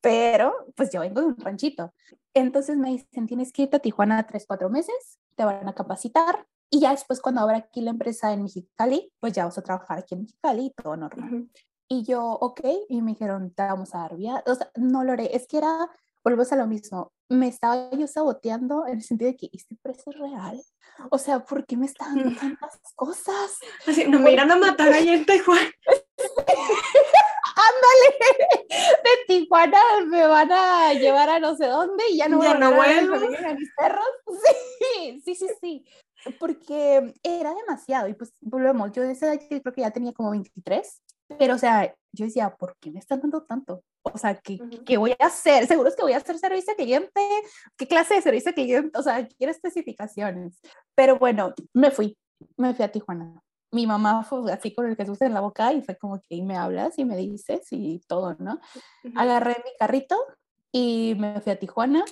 [0.02, 1.94] pero pues yo vengo de un ranchito.
[2.34, 6.44] Entonces me dicen, tienes que irte a Tijuana tres, cuatro meses, te van a capacitar
[6.70, 9.98] y ya después cuando abra aquí la empresa en Mexicali, pues ya vas a trabajar
[9.98, 11.48] aquí en Mexicali y todo normal.
[11.88, 14.42] Y yo, ok, y me dijeron, te vamos a dar vía.
[14.46, 15.88] O sea, no lo haré, es que era
[16.24, 17.12] volvemos a lo mismo.
[17.28, 20.62] Me estaba yo saboteando en el sentido de que este precio es real.
[21.10, 23.58] O sea, ¿por qué me están dando tantas cosas?
[23.86, 25.70] Así, no me irán a matar allá en Tijuana.
[27.56, 32.54] Ándale, de Tijuana me van a llevar a no sé dónde y ya no ya
[32.54, 33.16] no vuelvo.
[33.16, 34.06] a mis perros.
[34.96, 35.84] Sí, sí, sí, sí.
[36.38, 38.08] Porque era demasiado.
[38.08, 41.02] Y pues volvemos, yo de esa edad creo que ya tenía como 23.
[41.38, 43.82] Pero, o sea, yo decía, ¿por qué me están dando tanto?
[44.02, 45.66] O sea, ¿qué, ¿qué, voy a hacer?
[45.66, 47.20] Seguro es que voy a hacer servicio al cliente.
[47.76, 48.98] ¿Qué clase de servicio al cliente?
[48.98, 50.60] O sea, quiero especificaciones.
[50.94, 52.16] Pero bueno, me fui,
[52.56, 53.40] me fui a Tijuana.
[53.72, 56.56] Mi mamá fue así con el Jesús en la boca y fue como que me
[56.56, 58.60] hablas y me dices y todo, ¿no?
[59.16, 60.16] Agarré mi carrito
[60.70, 62.04] y me fui a Tijuana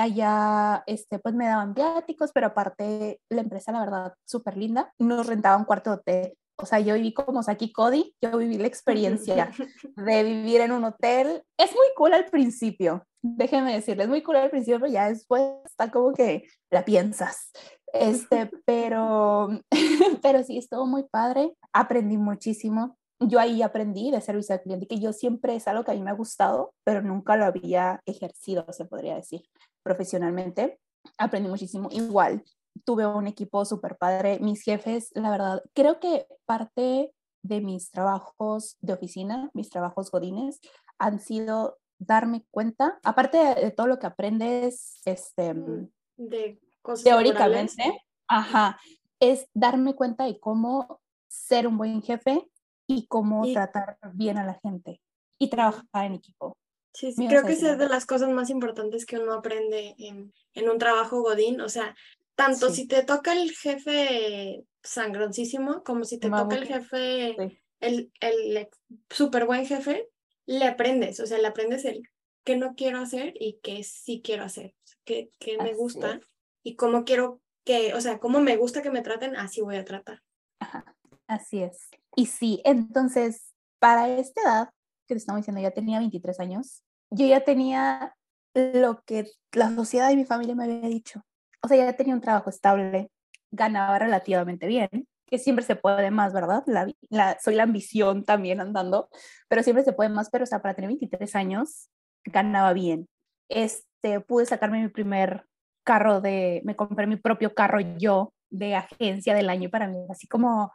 [0.00, 5.26] allá este, pues me daban viáticos, pero aparte la empresa, la verdad, súper linda, nos
[5.26, 6.34] rentaba un cuarto de hotel.
[6.56, 9.50] O sea, yo viví como Saki Cody, yo viví la experiencia
[9.96, 11.42] de vivir en un hotel.
[11.58, 15.42] Es muy cool al principio, déjenme decirles, es muy cool al principio, pero ya después
[15.64, 17.50] está como que la piensas.
[17.92, 19.48] Este, pero,
[20.22, 24.98] pero sí, estuvo muy padre, aprendí muchísimo yo ahí aprendí de servicio al cliente, que
[24.98, 28.64] yo siempre es algo que a mí me ha gustado, pero nunca lo había ejercido,
[28.72, 29.42] se podría decir,
[29.82, 30.80] profesionalmente.
[31.18, 31.88] Aprendí muchísimo.
[31.92, 32.42] Igual,
[32.84, 34.38] tuve un equipo súper padre.
[34.40, 40.60] Mis jefes, la verdad, creo que parte de mis trabajos de oficina, mis trabajos godines,
[40.98, 48.02] han sido darme cuenta, aparte de, todo lo que aprendes, este, mm, de cosas teóricamente,
[48.26, 48.80] ajá,
[49.20, 52.48] es darme cuenta de cómo ser un buen jefe
[52.94, 55.00] y cómo tratar bien a la gente
[55.38, 56.56] y trabajar en equipo.
[56.92, 60.68] Sí, sí creo que es de las cosas más importantes que uno aprende en, en
[60.68, 61.94] un trabajo godín, o sea,
[62.34, 67.36] tanto si te toca el jefe sangroncísimo como si te toca el jefe,
[67.80, 68.68] el, el
[69.08, 70.08] súper buen jefe,
[70.46, 72.02] le aprendes, o sea, le aprendes el
[72.44, 74.74] qué no quiero hacer y qué sí quiero hacer,
[75.04, 76.20] qué, qué me gusta
[76.64, 79.84] y cómo quiero que, o sea, cómo me gusta que me traten, así voy a
[79.84, 80.22] tratar.
[80.58, 80.96] Ajá,
[81.28, 81.88] así es.
[82.16, 84.70] Y sí, entonces, para esta edad,
[85.06, 88.14] que te estamos diciendo, ya tenía 23 años, yo ya tenía
[88.54, 91.22] lo que la sociedad y mi familia me había dicho.
[91.62, 93.10] O sea, ya tenía un trabajo estable,
[93.50, 94.88] ganaba relativamente bien,
[95.26, 96.64] que siempre se puede más, ¿verdad?
[96.66, 99.08] La, soy la ambición también andando,
[99.48, 101.88] pero siempre se puede más, pero o para tener 23 años,
[102.24, 103.08] ganaba bien.
[103.48, 105.46] Este, pude sacarme mi primer
[105.84, 110.26] carro de, me compré mi propio carro yo de agencia del año para mí, así
[110.26, 110.72] como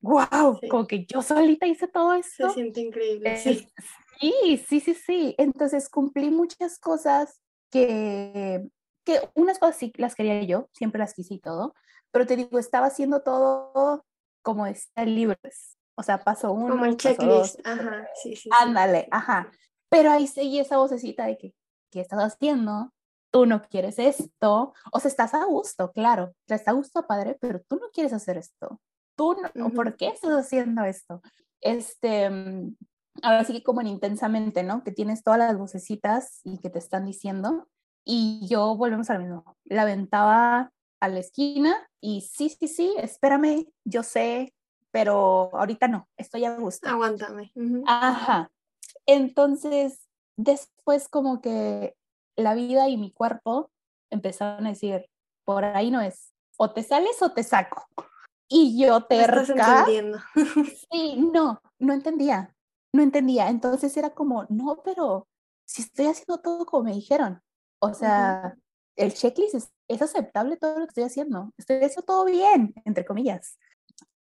[0.00, 2.48] wow, como que yo solita hice todo esto.
[2.48, 3.36] Se siente increíble.
[3.36, 3.66] sí.
[4.66, 8.64] sí, sí, sí, Entonces cumplí muchas cosas que,
[9.04, 11.74] que unas cosas sí las quería yo, siempre las quise y todo,
[12.10, 14.04] pero te digo, estaba haciendo todo
[14.42, 15.76] como está libres.
[15.96, 17.60] O sea, paso uno, como el checklist.
[17.64, 18.48] Ajá, sí, sí.
[18.60, 19.50] Ándale, ajá.
[19.88, 21.54] Pero ahí seguí esa vocecita de que,
[21.90, 22.92] ¿qué estás haciendo?
[23.30, 24.74] Tú no quieres esto.
[24.92, 26.34] O sea, estás a gusto, claro.
[26.46, 28.80] Estás a gusto, padre, pero tú no quieres hacer esto
[29.16, 31.22] tú, no, ¿por qué estás haciendo esto?
[31.60, 32.76] Este, mm,
[33.22, 34.82] ahora sí que como en intensamente, ¿no?
[34.84, 37.68] Que tienes todas las vocecitas y que te están diciendo.
[38.04, 39.56] Y yo volvemos al mismo.
[39.64, 44.54] La aventaba a la esquina y sí, sí, sí, espérame, yo sé,
[44.90, 46.88] pero ahorita no, estoy a gusto.
[46.88, 47.52] Aguántame.
[47.86, 48.50] Ajá.
[49.06, 51.96] Entonces, después como que
[52.36, 53.70] la vida y mi cuerpo
[54.10, 55.06] empezaron a decir,
[55.44, 57.86] por ahí no es, o te sales o te saco.
[58.48, 59.42] Y yo terca.
[59.42, 60.18] Estás entendiendo.
[60.90, 62.54] sí, no, no entendía.
[62.92, 63.48] No entendía.
[63.48, 65.26] Entonces era como, no, pero
[65.64, 67.40] si estoy haciendo todo como me dijeron.
[67.80, 68.54] O sea,
[68.96, 71.52] el checklist es, es, aceptable todo lo que estoy haciendo.
[71.58, 73.58] Estoy haciendo todo bien, entre comillas.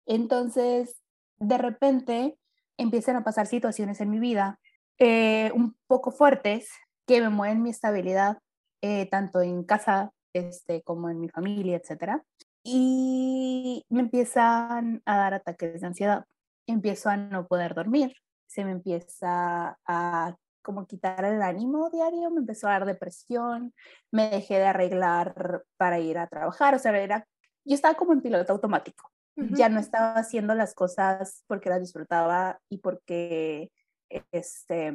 [0.05, 1.01] Entonces,
[1.37, 2.37] de repente
[2.77, 4.59] empiezan a pasar situaciones en mi vida
[4.99, 6.69] eh, un poco fuertes
[7.07, 8.39] que me mueven mi estabilidad,
[8.81, 12.23] eh, tanto en casa este, como en mi familia, etcétera
[12.69, 16.25] y me empiezan a dar ataques de ansiedad.
[16.67, 18.13] Empiezo a no poder dormir,
[18.45, 23.73] se me empieza a como quitar el ánimo diario, me empezó a dar depresión,
[24.11, 27.25] me dejé de arreglar para ir a trabajar, o sea, era,
[27.63, 32.59] yo estaba como en piloto automático, ya no estaba haciendo las cosas porque las disfrutaba
[32.67, 33.71] y porque
[34.09, 34.93] este,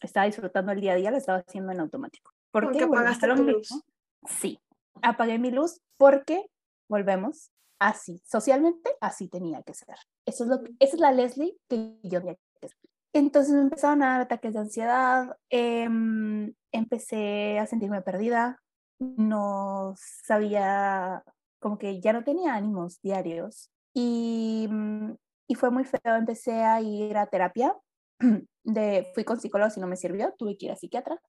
[0.00, 2.30] estaba disfrutando el día a día, lo estaba haciendo en automático.
[2.52, 3.82] ¿Por porque apagaste tu luz.
[4.28, 4.60] Sí,
[5.00, 6.46] apagué mi luz porque
[6.92, 7.50] volvemos,
[7.80, 9.96] así, socialmente así tenía que ser.
[10.26, 12.76] Eso es lo esa es la Leslie que yo tenía que ser.
[13.14, 18.58] Entonces me empezaron a dar ataques de ansiedad, em, empecé a sentirme perdida,
[19.00, 21.22] no sabía,
[21.60, 25.14] como que ya no tenía ánimos diarios y, mm,
[25.48, 27.76] y fue muy feo, empecé a ir a terapia,
[28.64, 31.20] de, fui con psicólogo y no me sirvió, tuve que ir a psiquiatra,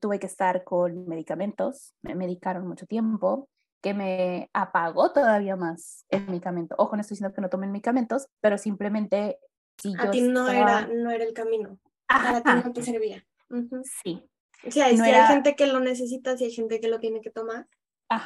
[0.00, 3.48] tuve que estar con medicamentos, me medicaron mucho tiempo,
[3.84, 6.74] que me apagó todavía más el medicamento.
[6.78, 9.38] Ojo, no estoy diciendo que no tomen medicamentos, pero simplemente
[9.76, 11.78] si a ti no, era, no era el camino.
[12.08, 13.26] A ti no te servía.
[14.02, 14.26] Sí.
[14.66, 17.68] O sea, hay gente que lo necesita, sí hay gente que lo tiene que tomar,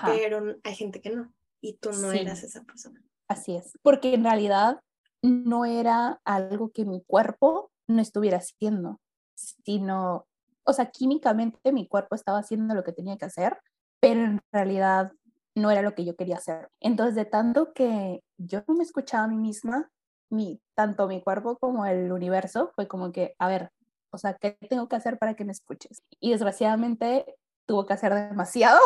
[0.04, 1.34] pero hay gente que no.
[1.60, 3.02] Y tú no eras esa persona.
[3.26, 3.72] Así es.
[3.82, 4.80] Porque en realidad
[5.22, 9.00] no era algo que mi cuerpo no estuviera haciendo,
[9.34, 10.28] sino,
[10.62, 13.58] o sea, químicamente mi cuerpo estaba haciendo lo que tenía que hacer,
[13.98, 15.10] pero en realidad
[15.58, 16.68] no era lo que yo quería hacer.
[16.80, 19.90] Entonces, de tanto que yo no me escuchaba a mí misma,
[20.30, 23.70] mi, tanto mi cuerpo como el universo, fue como que, a ver,
[24.10, 26.02] o sea, ¿qué tengo que hacer para que me escuches?
[26.20, 27.26] Y desgraciadamente
[27.66, 28.80] tuvo que hacer demasiado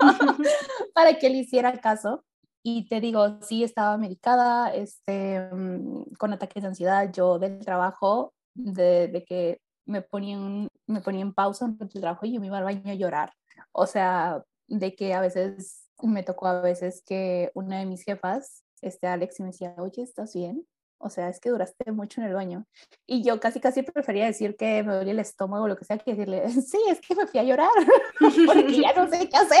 [0.94, 2.24] para que le hiciera caso.
[2.62, 8.34] Y te digo, sí estaba medicada, este, mm, con ataques de ansiedad, yo del trabajo,
[8.54, 12.48] de, de que me ponían, me ponía en pausa en el trabajo y yo me
[12.48, 13.32] iba al baño a llorar.
[13.72, 18.64] O sea, de que a veces me tocó a veces que una de mis jefas,
[18.82, 20.66] este Alex, me decía, oye, ¿estás bien?
[20.98, 22.66] O sea, es que duraste mucho en el baño.
[23.06, 25.98] Y yo casi, casi prefería decir que me dolía el estómago o lo que sea,
[25.98, 27.70] que decirle, sí, es que me fui a llorar,
[28.46, 29.60] porque ya no sé qué hacer.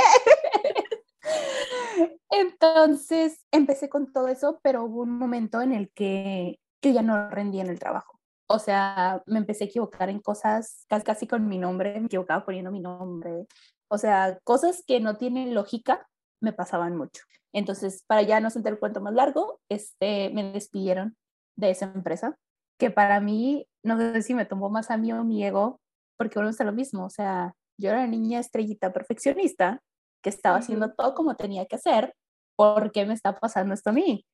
[2.30, 7.30] Entonces empecé con todo eso, pero hubo un momento en el que yo ya no
[7.30, 8.18] rendía en el trabajo.
[8.48, 12.44] O sea, me empecé a equivocar en cosas casi, casi con mi nombre, me equivocaba
[12.44, 13.46] poniendo mi nombre.
[13.88, 16.06] O sea, cosas que no tienen lógica
[16.40, 17.22] me pasaban mucho.
[17.52, 21.16] Entonces, para ya no sentir el cuento más largo, este, me despidieron
[21.56, 22.36] de esa empresa,
[22.78, 25.80] que para mí, no sé si me tomó más a mí o mi ego,
[26.18, 29.80] porque bueno, es lo mismo, o sea, yo era una niña estrellita perfeccionista
[30.22, 32.14] que estaba haciendo todo como tenía que hacer,
[32.56, 34.26] ¿por qué me está pasando esto a mí?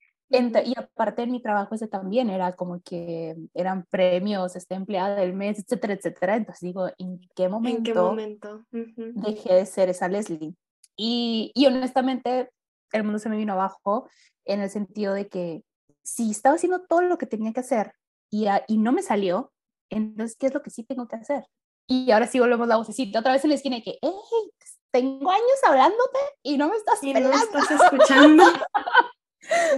[0.65, 5.35] Y aparte en mi trabajo ese también era como que eran premios, este empleada del
[5.35, 6.37] mes, etcétera, etcétera.
[6.37, 8.65] Entonces digo, ¿en qué momento, ¿En qué momento?
[8.71, 10.55] dejé de ser esa Leslie?
[10.97, 12.51] Y, y honestamente
[12.93, 14.09] el mundo se me vino abajo
[14.45, 15.65] en el sentido de que
[16.03, 17.93] si estaba haciendo todo lo que tenía que hacer
[18.31, 19.53] y, y no me salió,
[19.91, 21.45] entonces, ¿qué es lo que sí tengo que hacer?
[21.87, 24.13] Y ahora sí volvemos la vocecita otra vez en la esquina que, hey,
[24.91, 28.45] tengo años hablándote y no me estás y no me estás escuchando.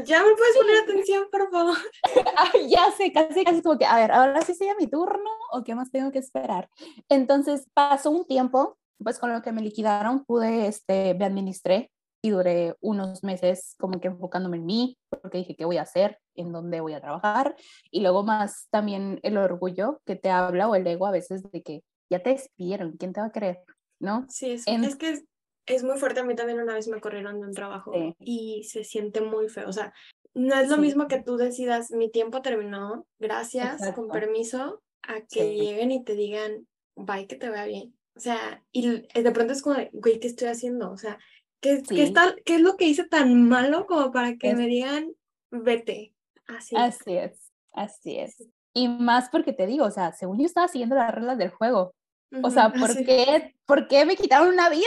[0.05, 1.77] ya me puedes poner atención, por favor.
[2.69, 5.75] ya sé, casi, casi como que, a ver, ahora sí sería mi turno o qué
[5.75, 6.69] más tengo que esperar.
[7.09, 11.91] Entonces pasó un tiempo, pues con lo que me liquidaron pude, este, me administré
[12.23, 16.19] y duré unos meses como que enfocándome en mí, porque dije qué voy a hacer,
[16.35, 17.55] en dónde voy a trabajar,
[17.91, 21.63] y luego más también el orgullo que te habla o el ego a veces de
[21.63, 23.63] que ya te despidieron, ¿quién te va a creer?
[24.01, 24.25] ¿No?
[24.31, 25.23] Sí, es, es que
[25.67, 28.85] es, muy fuerte, a mí también una vez me corrieron de un trabajo y se
[28.85, 29.93] siente muy feo, o sea,
[30.35, 35.55] no es lo mismo que tú decidas, mi tiempo terminó, gracias, con permiso, a que
[35.55, 37.95] lleguen y te digan, bye, que te vaya bien.
[38.17, 40.91] O sea, y de pronto es como, güey, ¿qué estoy haciendo?
[40.91, 41.19] O sea,
[41.61, 45.13] ¿Qué, está, ¿Qué, es lo que hice tan malo como para que me digan,
[45.51, 46.13] vete?
[46.47, 46.77] Así.
[46.77, 48.47] Así es, así es.
[48.75, 51.95] Y más porque te digo, o sea, según yo estaba siguiendo las reglas del juego.
[52.43, 54.83] O sea, ¿por, qué, ¿por qué me quitaron una vida?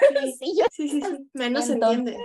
[0.38, 2.16] sí, sí, sí, menos entiendes.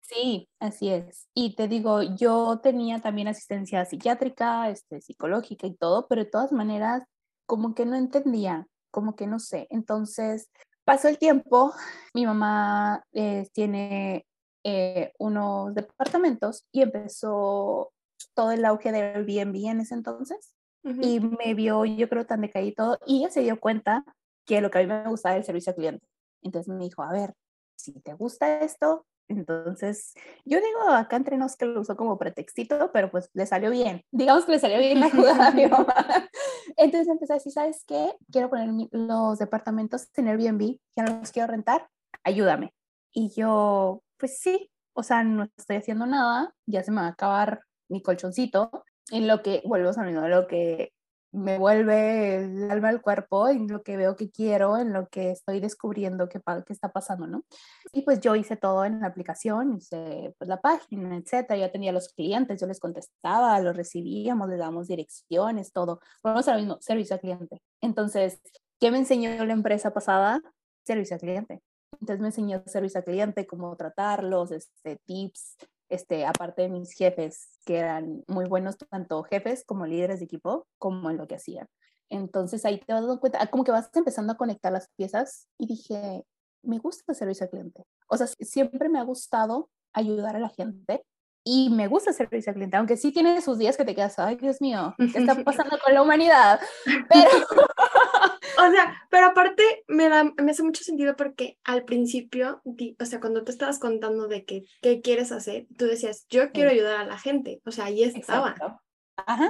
[0.00, 1.28] Sí, así es.
[1.32, 6.52] Y te digo, yo tenía también asistencia psiquiátrica, este, psicológica y todo, pero de todas
[6.52, 7.04] maneras,
[7.46, 9.68] como que no entendía, como que no sé.
[9.70, 10.50] Entonces,
[10.84, 11.72] Pasó el tiempo,
[12.12, 14.26] mi mamá eh, tiene
[14.64, 17.92] eh, unos departamentos y empezó
[18.34, 20.54] todo el auge del Airbnb en ese entonces
[20.84, 24.04] y me vio, yo creo, tan decaído y ella se dio cuenta
[24.44, 26.06] que lo que a mí me gustaba era el servicio al cliente.
[26.42, 27.34] Entonces me dijo, a ver,
[27.76, 30.14] si te gusta esto, entonces,
[30.44, 34.02] yo digo acá entre nos que lo usó como pretextito, pero pues le salió bien.
[34.10, 36.28] Digamos que le salió bien la jugada a mi mamá.
[36.76, 38.12] Entonces empecé a decir, ¿sabes qué?
[38.30, 41.88] Quiero poner los departamentos en Airbnb, ya no los quiero rentar,
[42.24, 42.74] ayúdame.
[43.12, 47.10] Y yo, pues sí, o sea, no estoy haciendo nada, ya se me va a
[47.10, 50.92] acabar mi colchoncito, en lo que, vuelvo a lo lo que
[51.32, 55.30] me vuelve el alma al cuerpo en lo que veo que quiero, en lo que
[55.30, 57.44] estoy descubriendo qué está pasando, ¿no?
[57.92, 61.92] Y pues yo hice todo en la aplicación, hice pues la página, etcétera, ya tenía
[61.92, 66.00] los clientes, yo les contestaba, los recibíamos, les damos direcciones, todo.
[66.22, 67.62] Vamos al mismo, servicio al cliente.
[67.80, 68.40] Entonces,
[68.78, 70.40] ¿qué me enseñó la empresa pasada?
[70.84, 71.62] Servicio al cliente.
[72.00, 75.56] Entonces me enseñó servicio al cliente, cómo tratarlos, este, tips,
[75.92, 80.66] este, aparte de mis jefes, que eran muy buenos, tanto jefes como líderes de equipo,
[80.78, 81.68] como en lo que hacían.
[82.08, 85.66] Entonces ahí te vas dando cuenta, como que vas empezando a conectar las piezas y
[85.66, 86.24] dije,
[86.62, 87.84] me gusta el servicio al cliente.
[88.08, 91.04] O sea, siempre me ha gustado ayudar a la gente
[91.44, 94.18] y me gusta el servicio al cliente, aunque sí tiene sus días que te quedas,
[94.18, 96.58] ay Dios mío, ¿qué está pasando con la humanidad?
[97.10, 97.30] Pero
[98.58, 103.20] o sea, pero aparte me da, me hace mucho sentido porque al principio, o sea,
[103.20, 107.06] cuando te estabas contando de que, qué quieres hacer, tú decías, yo quiero ayudar a
[107.06, 107.60] la gente.
[107.64, 108.54] O sea, ahí estaba.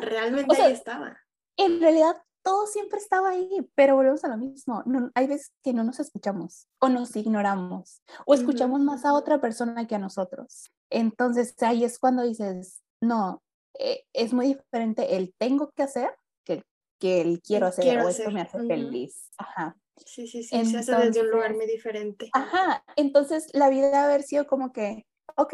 [0.03, 1.17] Realmente ahí estaba.
[1.57, 4.83] En realidad, todo siempre estaba ahí, pero volvemos a lo mismo.
[4.87, 9.41] No, hay veces que no nos escuchamos o nos ignoramos o escuchamos más a otra
[9.41, 10.71] persona que a nosotros.
[10.91, 13.43] Entonces ahí es cuando dices, no,
[13.79, 16.15] eh, es muy diferente el tengo que hacer
[17.03, 19.29] que el quiero hacer o esto me hace feliz.
[19.37, 19.77] Ajá.
[20.07, 22.31] Sí, sí, sí, se hace desde un lugar muy diferente.
[22.33, 25.05] Ajá, entonces la vida haber sido como que,
[25.37, 25.53] ok,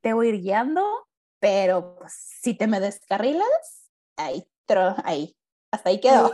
[0.00, 1.08] te voy a ir guiando,
[1.40, 5.36] pero pues, si te me descarrilas, ahí, tro ahí,
[5.72, 6.32] hasta ahí quedó.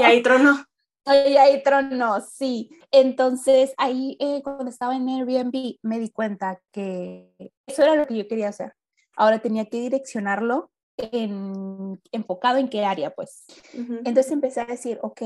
[0.00, 0.64] Y, ahí trono.
[1.06, 2.70] Y ahí trono, sí.
[2.90, 8.16] Entonces ahí eh, cuando estaba en Airbnb me di cuenta que eso era lo que
[8.16, 8.72] yo quería hacer.
[9.16, 13.44] Ahora tenía que direccionarlo en, enfocado en qué área, pues.
[13.74, 15.22] Entonces empecé a decir, ok,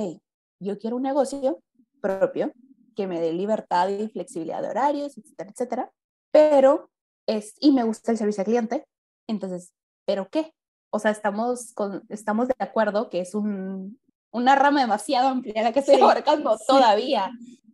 [0.61, 1.61] yo quiero un negocio
[2.01, 2.53] propio
[2.95, 5.93] que me dé libertad y flexibilidad de horarios, etcétera, etcétera,
[6.33, 6.91] pero
[7.27, 8.87] es, y me gusta el servicio al cliente,
[9.29, 9.73] entonces,
[10.07, 10.53] ¿pero qué?
[10.91, 13.99] O sea, estamos, con, estamos de acuerdo que es un,
[14.33, 17.31] una rama demasiado amplia la que estoy abarcando todavía.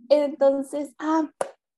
[0.08, 1.30] Entonces, ah,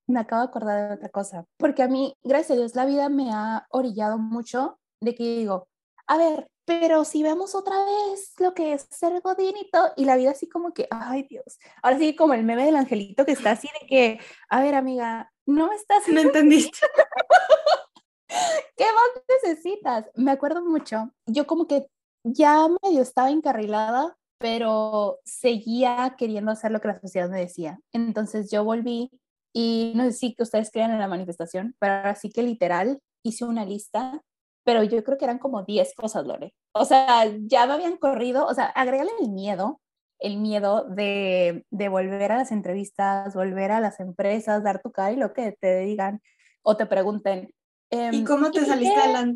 [0.07, 3.09] me acabo de acordar de otra cosa, porque a mí, gracias a Dios, la vida
[3.09, 5.69] me ha orillado mucho de que digo,
[6.07, 10.31] a ver, pero si vemos otra vez lo que es ser godinito y la vida
[10.31, 13.69] así como que, ay Dios, ahora sí como el meme del angelito que está así
[13.81, 16.09] de que, a ver amiga, no estás...
[16.09, 16.79] No entendiste.
[18.77, 20.11] ¿Qué más necesitas?
[20.15, 21.87] Me acuerdo mucho, yo como que
[22.25, 27.79] ya medio estaba encarrilada, pero seguía queriendo hacer lo que la sociedad me decía.
[27.93, 29.11] Entonces yo volví
[29.53, 33.01] y no sé si que ustedes crean en la manifestación, pero ahora sí que literal
[33.23, 34.23] hice una lista
[34.65, 36.55] pero yo creo que eran como 10 cosas, Lore.
[36.73, 39.81] O sea, ya me habían corrido, o sea, agrégale el miedo,
[40.19, 45.13] el miedo de, de volver a las entrevistas, volver a las empresas, dar tu cara
[45.13, 46.23] y lo que te digan
[46.63, 47.53] o te pregunten.
[47.91, 49.35] ¿Y em, cómo te saliste de la...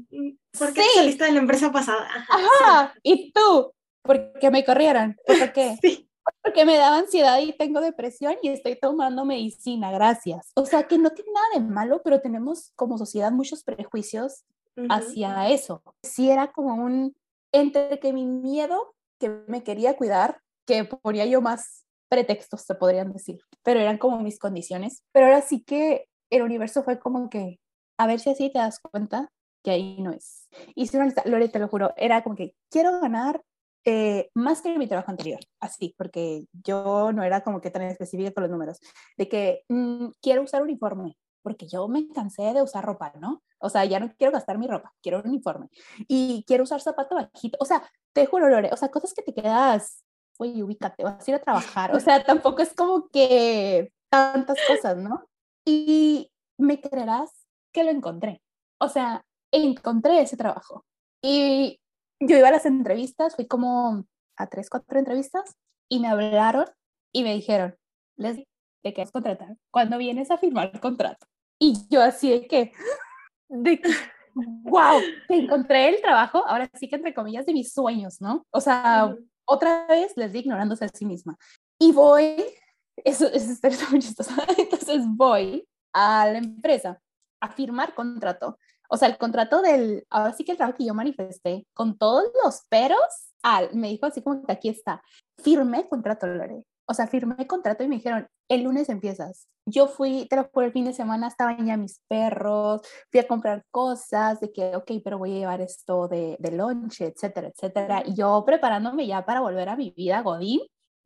[0.59, 2.09] ¿Por qué saliste de la empresa pasada?
[2.29, 3.73] Ajá, ¿y tú?
[4.03, 5.17] Porque me corrieron.
[5.27, 5.77] ¿Por qué?
[5.83, 6.09] Sí
[6.43, 10.53] porque me da ansiedad y tengo depresión y estoy tomando medicina, gracias.
[10.55, 14.45] O sea, que no tiene nada de malo, pero tenemos como sociedad muchos prejuicios
[14.89, 15.83] hacia eso.
[16.03, 17.17] Si era como un,
[17.53, 23.13] entre que mi miedo, que me quería cuidar, que ponía yo más pretextos, se podrían
[23.13, 25.03] decir, pero eran como mis condiciones.
[25.13, 27.59] Pero ahora sí que el universo fue como que,
[27.99, 29.31] a ver si así te das cuenta
[29.65, 30.49] que ahí no es.
[30.75, 33.43] Y si no, Lore, te lo juro, era como que quiero ganar
[33.85, 38.33] eh, más que mi trabajo anterior, así, porque yo no era como que tan específica
[38.33, 38.79] con los números,
[39.17, 43.43] de que mm, quiero usar uniforme, porque yo me cansé de usar ropa, ¿no?
[43.59, 45.69] O sea, ya no quiero gastar mi ropa, quiero un uniforme.
[46.07, 47.59] Y quiero usar zapato bajito.
[47.61, 47.83] O sea,
[48.13, 50.05] te juro, Lore, o sea, cosas que te quedas,
[50.39, 51.95] oye, ubícate, vas a ir a trabajar.
[51.95, 55.29] O sea, tampoco es como que tantas cosas, ¿no?
[55.65, 58.43] Y me creerás que lo encontré.
[58.81, 60.85] O sea, encontré ese trabajo.
[61.23, 61.81] Y
[62.21, 64.05] yo iba a las entrevistas, fui como
[64.37, 65.57] a tres, cuatro entrevistas
[65.89, 66.67] y me hablaron
[67.13, 67.77] y me dijeron,
[68.17, 68.37] les
[68.83, 71.27] te quieres contratar cuando vienes a firmar contrato.
[71.59, 72.73] Y yo así de que,
[73.49, 73.91] de que,
[74.35, 78.47] wow, encontré el trabajo, ahora sí que entre comillas, de mis sueños, ¿no?
[78.51, 79.15] O sea,
[79.45, 81.37] otra vez les di ignorándose a sí misma.
[81.79, 82.37] Y voy,
[83.05, 87.01] eso, eso está muy chistoso, entonces voy a la empresa
[87.41, 88.59] a firmar contrato.
[88.91, 92.25] O sea, el contrato del, ahora sí que el trabajo que yo manifesté, con todos
[92.43, 92.99] los peros,
[93.43, 95.03] al, me dijo así como que aquí está,
[95.39, 96.65] firmé contrato, Lore.
[96.87, 99.49] O sea, firmé contrato y me dijeron, el lunes empiezas.
[99.67, 102.81] Yo fui, te lo juro, el fin de semana estaban ya mis perros,
[103.11, 107.03] fui a comprar cosas de que, ok, pero voy a llevar esto de, de lunch,
[107.03, 108.03] etcétera, etcétera.
[108.07, 110.61] Y yo preparándome ya para volver a mi vida, Godín.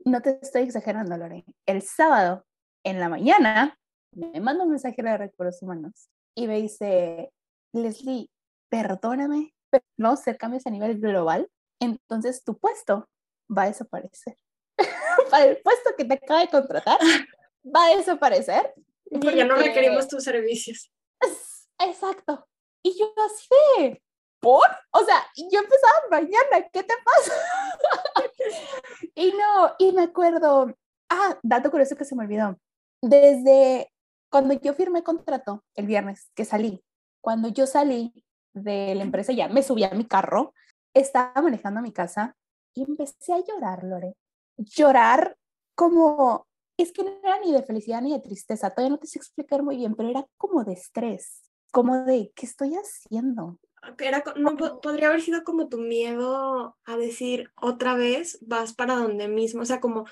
[0.05, 1.45] No te estoy exagerando, Lore.
[1.67, 2.45] El sábado,
[2.85, 3.77] en la mañana,
[4.13, 7.33] me manda un mensaje de recursos humanos y me dice,
[7.73, 8.31] Leslie,
[8.69, 11.49] perdóname, pero vamos a hacer a nivel global,
[11.81, 13.09] entonces tu puesto
[13.49, 14.37] va a desaparecer.
[15.31, 16.99] para el puesto que te acaba de contratar,
[17.65, 18.75] va a desaparecer.
[19.11, 20.91] Porque ya no requerimos tus servicios.
[21.79, 22.47] Exacto.
[22.83, 24.03] Y yo así de,
[24.41, 24.67] ¿por?
[24.91, 27.35] O sea, yo empezaba mañana, ¿qué te pasa?
[29.15, 30.75] y no, y me acuerdo,
[31.11, 32.59] ah, dato curioso que se me olvidó.
[33.03, 33.93] Desde
[34.31, 36.83] cuando yo firmé contrato el viernes que salí,
[37.21, 38.25] cuando yo salí
[38.55, 40.55] de la empresa, ya me subí a mi carro,
[40.95, 42.37] estaba manejando a mi casa
[42.75, 44.17] y empecé a llorar, Lore
[44.57, 45.37] llorar
[45.75, 46.47] como,
[46.77, 49.63] es que no era ni de felicidad ni de tristeza, todavía no te sé explicar
[49.63, 53.59] muy bien, pero era como de estrés, como de, ¿qué estoy haciendo?
[53.99, 59.27] Era, no, podría haber sido como tu miedo a decir otra vez vas para donde
[59.27, 60.05] mismo, o sea, como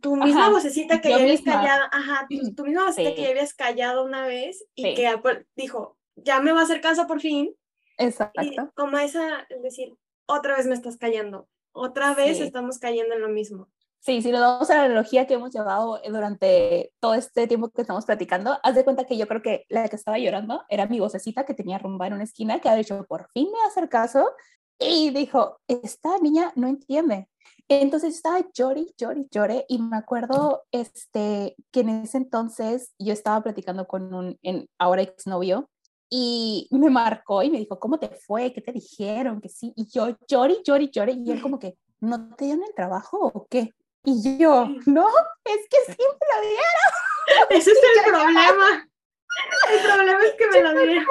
[0.00, 2.26] tu misma vocecita que ya habías callado, ajá,
[2.56, 5.20] tu, misma vocecita que ya habías callado una vez y que
[5.56, 7.54] dijo, ya me va a hacer caso por fin.
[7.98, 8.40] Exacto.
[8.42, 9.96] Y como esa, es decir,
[10.26, 13.68] otra vez me estás callando, otra vez estamos cayendo en lo mismo.
[14.00, 17.82] Sí, si nos vamos a la analogía que hemos llevado durante todo este tiempo que
[17.82, 21.00] estamos platicando, haz de cuenta que yo creo que la que estaba llorando era mi
[21.00, 24.30] vocecita que tenía rumba en una esquina, que ha dicho, por fin me hacer caso,
[24.78, 27.28] y dijo, esta niña no entiende.
[27.68, 33.42] Entonces estaba llori, llori, lloré y me acuerdo este, que en ese entonces yo estaba
[33.42, 35.68] platicando con un en, ahora exnovio
[36.08, 38.52] y me marcó y me dijo, ¿cómo te fue?
[38.52, 39.40] ¿Qué te dijeron?
[39.40, 39.74] Que sí.
[39.76, 43.46] Y yo llori, llori, lloré y él como que, ¿no te dieron el trabajo o
[43.48, 43.74] qué?
[44.04, 45.08] Y yo, no,
[45.44, 47.46] es que sí me lo dieron.
[47.50, 48.88] Ese es el problema.
[49.70, 51.04] El problema es que me lo dieron.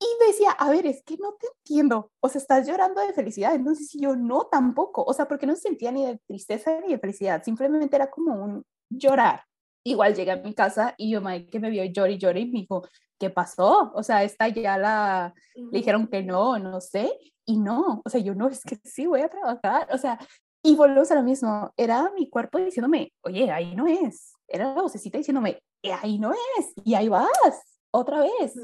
[0.00, 2.10] Y decía, a ver, es que no te entiendo.
[2.20, 3.54] O sea, estás llorando de felicidad.
[3.54, 5.04] Entonces, yo no tampoco.
[5.04, 7.42] O sea, porque no sentía ni de tristeza ni de felicidad.
[7.44, 9.44] Simplemente era como un llorar.
[9.84, 12.46] Igual llegué a mi casa y yo, Mike, que me vio llorar y llorar y
[12.46, 13.92] me dijo, ¿qué pasó?
[13.94, 17.12] O sea, esta ya la, le dijeron que no, no sé.
[17.44, 19.88] Y no, o sea, yo no, es que sí voy a trabajar.
[19.92, 20.18] O sea,
[20.62, 21.72] y volvemos a lo mismo.
[21.76, 24.32] Era mi cuerpo diciéndome, oye, ahí no es.
[24.46, 25.62] Era la vocecita diciéndome,
[26.00, 26.72] ahí no es.
[26.84, 28.54] Y ahí vas, otra vez.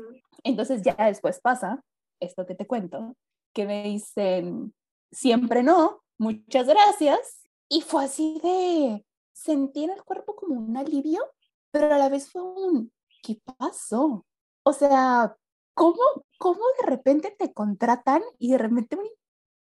[0.45, 1.83] Entonces ya después pasa
[2.21, 3.17] esto que te cuento,
[3.53, 4.75] que me dicen,
[5.11, 7.43] siempre no, muchas gracias.
[7.69, 11.23] Y fue así de, sentí en el cuerpo como un alivio,
[11.71, 12.93] pero a la vez fue un,
[13.23, 14.25] ¿qué pasó?
[14.63, 15.37] O sea,
[15.75, 16.01] ¿cómo,
[16.39, 18.99] cómo de repente te contratan y de repente,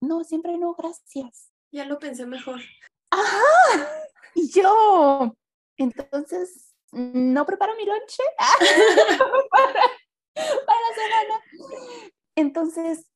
[0.01, 1.51] no, siempre no, gracias?
[1.73, 2.61] Ya lo pensé mejor.
[3.11, 3.89] Ajá.
[4.35, 5.35] Y yo,
[5.77, 8.23] entonces, no preparo mi lonche
[9.51, 9.73] para,
[10.35, 11.45] para la semana.
[12.37, 13.11] Entonces,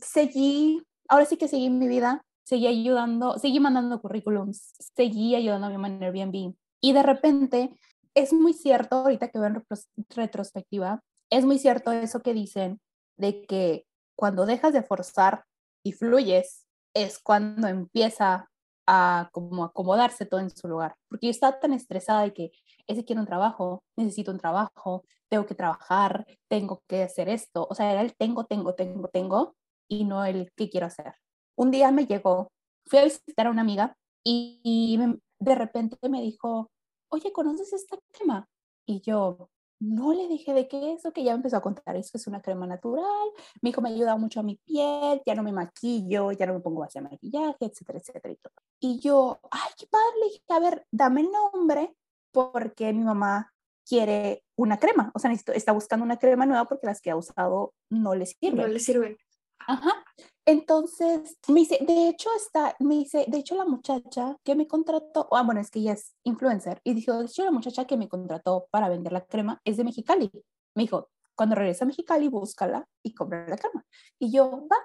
[0.00, 5.70] seguí, ahora sí que seguí mi vida, seguí ayudando, seguí mandando currículums, seguí ayudando a
[5.70, 6.54] mi manera Airbnb.
[6.80, 7.78] Y de repente,
[8.14, 9.62] es muy cierto, ahorita que veo en
[10.10, 12.80] retrospectiva, es muy cierto eso que dicen
[13.16, 13.86] de que
[14.16, 15.44] cuando dejas de forzar
[15.82, 16.63] y fluyes,
[16.94, 18.48] es cuando empieza
[18.86, 20.96] a como acomodarse todo en su lugar.
[21.08, 22.52] Porque yo estaba tan estresada de que
[22.86, 27.66] ese quiero un trabajo, necesito un trabajo, tengo que trabajar, tengo que hacer esto.
[27.68, 29.56] O sea, era el tengo, tengo, tengo, tengo
[29.88, 31.14] y no el qué quiero hacer.
[31.56, 32.52] Un día me llegó,
[32.86, 34.98] fui a visitar a una amiga y,
[35.40, 36.70] de repente me dijo,
[37.10, 38.48] oye, ¿conoces esta crema?
[38.86, 39.50] Y yo,
[39.80, 42.40] no le dije de qué es, que ya me empezó a contar, eso es una
[42.40, 43.28] crema natural,
[43.60, 46.60] mi hijo me ayuda mucho a mi piel, ya no me maquillo, ya no me
[46.60, 48.32] pongo base de maquillaje, etcétera, etcétera.
[48.32, 48.52] Y, todo.
[48.80, 51.94] y yo, ay, qué padre, le dije, a ver, dame el nombre
[52.32, 53.52] porque mi mamá
[53.86, 57.74] quiere una crema, o sea, está buscando una crema nueva porque las que ha usado
[57.90, 58.56] no le sirven.
[58.56, 59.16] No le sirven.
[59.58, 60.04] Ajá.
[60.46, 65.26] Entonces, me dice, de hecho está, me dice, de hecho la muchacha que me contrató,
[65.32, 68.08] ah, bueno, es que ella es influencer, y dijo, de hecho la muchacha que me
[68.08, 70.30] contrató para vender la crema es de Mexicali.
[70.74, 73.84] Me dijo, cuando regresa a Mexicali, búscala y compra la crema.
[74.18, 74.76] Y yo, va,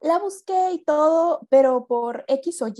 [0.00, 2.74] la busqué y todo, pero por X o Y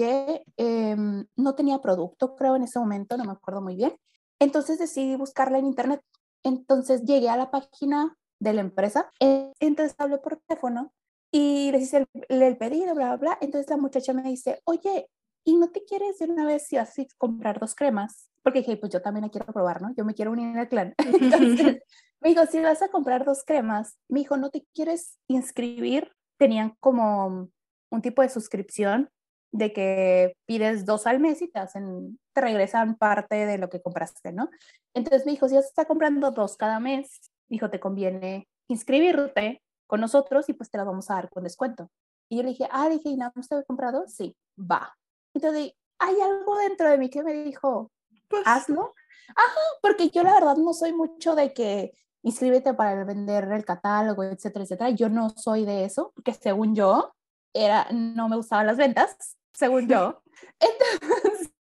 [0.56, 3.96] em, no tenía producto, creo, en ese momento, no me acuerdo muy bien.
[4.38, 6.02] Entonces decidí buscarla en internet.
[6.44, 10.92] Entonces llegué a la página de la empresa, entonces hablé por teléfono
[11.30, 13.38] y le hice el, pedido, bla, bla, bla.
[13.40, 15.08] Entonces la muchacha me dice, oye,
[15.44, 18.30] ¿y no te quieres de una vez si vas a comprar dos cremas?
[18.42, 19.94] Porque dije, pues yo también la quiero probar, ¿no?
[19.96, 20.94] Yo me quiero unir al clan.
[20.98, 21.82] Entonces
[22.20, 26.12] me dijo, si vas a comprar dos cremas, me dijo, ¿no te quieres inscribir?
[26.38, 27.50] Tenían como
[27.90, 29.10] un tipo de suscripción
[29.50, 33.80] de que pides dos al mes y te hacen, te regresan parte de lo que
[33.80, 34.50] compraste, ¿no?
[34.94, 39.62] Entonces me dijo, si vas a estar comprando dos cada mes, dijo, te conviene inscribirte
[39.88, 41.90] con nosotros y pues te la vamos a dar con descuento.
[42.28, 44.06] Y yo le dije, ah, dije, ¿y nada más te he comprado?
[44.06, 44.96] Sí, va.
[45.34, 47.90] Entonces, hay algo dentro de mí que me dijo,
[48.28, 48.94] pues, hazlo.
[49.34, 54.22] Ajá, porque yo la verdad no soy mucho de que inscríbete para vender el catálogo,
[54.24, 54.90] etcétera, etcétera.
[54.90, 57.14] Yo no soy de eso, porque según yo,
[57.54, 60.22] era, no me gustaban las ventas, según yo.
[60.60, 61.50] Entonces,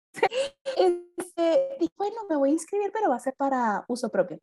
[0.76, 4.38] este, dije, bueno, me voy a inscribir, pero va a ser para uso propio.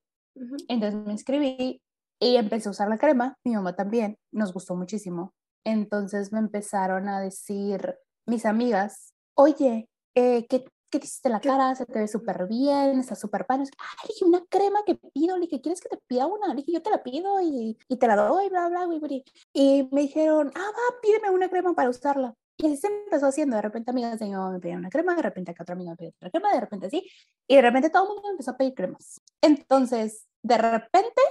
[0.68, 1.82] Entonces me inscribí,
[2.20, 5.34] y empecé a usar la crema, mi mamá también, nos gustó muchísimo.
[5.66, 11.76] Entonces me empezaron a decir mis amigas, oye, eh, ¿qué, ¿qué te hiciste la cara?
[11.76, 13.62] Se te ve súper bien, está súper pan.
[13.62, 16.48] Ay, dije, una crema que pido, le dije, ¿quieres que te pida una?
[16.48, 19.22] Le dije, yo te la pido y, y te la doy, bla, bla, bla, bla.
[19.54, 22.34] Y me dijeron, ah, va, pídeme una crema para usarla.
[22.58, 23.56] Y así se empezó haciendo.
[23.58, 25.92] De repente amigas de mi mamá me pedían una crema, de repente acá otra amiga
[25.92, 27.10] me pedía otra crema, de repente así.
[27.48, 29.22] Y de repente todo el mundo me empezó a pedir cremas.
[29.42, 31.22] Entonces, de repente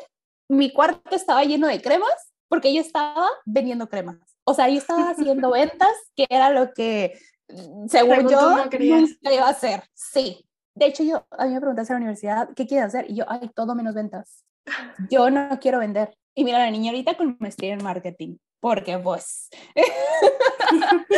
[0.49, 4.19] mi cuarto estaba lleno de cremas porque yo estaba vendiendo cremas.
[4.45, 7.19] O sea, yo estaba haciendo ventas, que era lo que,
[7.49, 9.83] mm, según yo, no iba a hacer.
[9.95, 10.47] Sí.
[10.75, 13.09] De hecho, yo, a mí me preguntaste en la universidad, ¿qué quieres hacer?
[13.09, 14.45] Y yo, ay, todo menos ventas.
[15.11, 16.17] Yo no quiero vender.
[16.35, 19.49] Y mira, la niña ahorita con maestría en marketing, porque pues...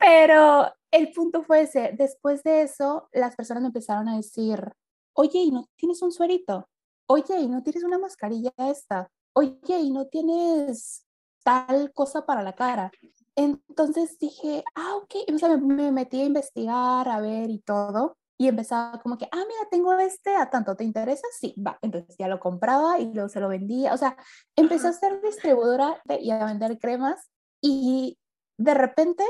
[0.00, 4.72] Pero el punto fue ese, después de eso, las personas me empezaron a decir,
[5.12, 6.69] oye, ¿y no tienes un suerito?
[7.10, 9.10] Oye, ¿y no tienes una mascarilla esta?
[9.32, 11.04] Oye, ¿y no tienes
[11.44, 12.90] tal cosa para la cara?
[13.36, 18.18] entonces dije, ah, ok, o sea, me, me, metí a investigar, a ver y todo.
[18.36, 21.26] Y empezaba como que, ah, mira, tengo este, ¿a tanto te interesa?
[21.38, 21.78] Sí, va.
[21.80, 23.94] Entonces ya lo compraba y luego se lo vendía.
[23.94, 24.16] O sea,
[24.56, 27.30] empecé a ser distribuidora y a vender cremas.
[27.62, 28.18] Y
[28.58, 29.24] de repente,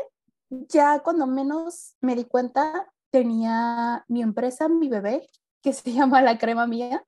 [0.49, 5.28] ya cuando menos me di cuenta, tenía mi empresa, mi bebé,
[5.62, 7.05] que se llama La Crema Mía.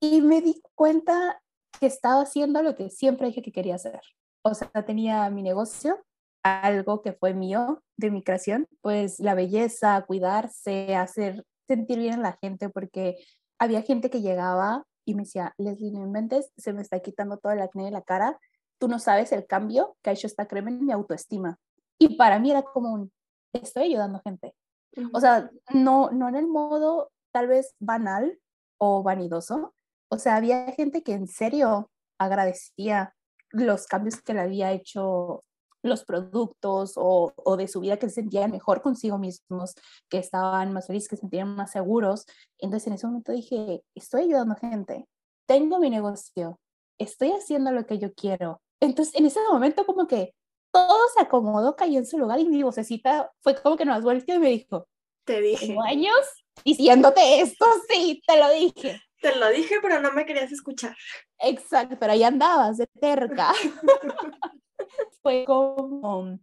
[0.00, 1.40] Y me di cuenta
[1.78, 4.00] que estaba haciendo lo que siempre dije que quería hacer.
[4.42, 6.04] O sea, tenía mi negocio,
[6.42, 12.22] algo que fue mío, de mi creación, pues la belleza, cuidarse, hacer sentir bien a
[12.22, 13.16] la gente, porque
[13.58, 17.52] había gente que llegaba y me decía, Leslie, no inventes, se me está quitando todo
[17.52, 18.38] el acné de la cara,
[18.78, 21.58] tú no sabes el cambio que ha hecho esta crema en mi autoestima.
[21.98, 23.12] Y para mí era como un,
[23.52, 24.54] estoy ayudando gente.
[25.12, 28.38] O sea, no, no en el modo tal vez banal
[28.84, 29.74] o vanidoso.
[30.08, 33.14] O sea, había gente que en serio agradecía
[33.50, 35.44] los cambios que le había hecho
[35.84, 39.74] los productos o, o, de su vida que se sentían mejor consigo mismos,
[40.08, 42.26] que estaban más felices, que se sentían más seguros.
[42.58, 45.08] Entonces en ese momento dije, estoy ayudando a gente,
[45.46, 46.58] tengo mi negocio,
[46.98, 48.60] estoy haciendo lo que yo quiero.
[48.80, 50.34] Entonces en ese momento como que
[50.72, 54.36] todo se acomodó, cayó en su lugar y mi vocecita fue como que nos volteó
[54.36, 54.88] y me dijo,
[55.24, 55.68] te dije.
[55.68, 59.00] Tengo años diciéndote esto, sí, te lo dije.
[59.20, 60.96] Te lo dije, pero no me querías escuchar.
[61.38, 63.52] Exacto, pero ahí andabas de terca.
[65.22, 66.38] Fue como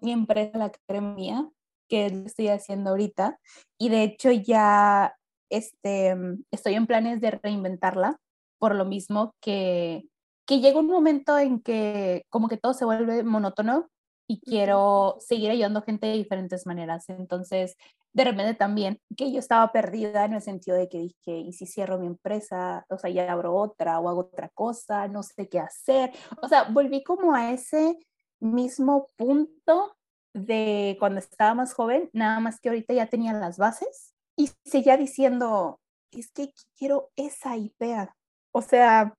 [0.00, 1.48] mi empresa, la cremía,
[1.88, 3.38] que estoy haciendo ahorita.
[3.78, 5.16] Y de hecho ya
[5.50, 6.14] este,
[6.50, 8.18] estoy en planes de reinventarla,
[8.58, 10.04] por lo mismo que,
[10.46, 13.88] que llega un momento en que como que todo se vuelve monótono
[14.28, 17.08] y quiero seguir ayudando gente de diferentes maneras.
[17.08, 17.76] Entonces,
[18.14, 21.66] de repente también que yo estaba perdida en el sentido de que dije, ¿y si
[21.66, 22.86] cierro mi empresa?
[22.88, 26.12] O sea, ya abro otra o hago otra cosa, no sé qué hacer.
[26.40, 27.98] O sea, volví como a ese
[28.40, 29.96] mismo punto
[30.32, 34.96] de cuando estaba más joven, nada más que ahorita ya tenía las bases y seguía
[34.96, 35.80] diciendo,
[36.12, 38.14] es que quiero esa IPA.
[38.52, 39.14] O sea,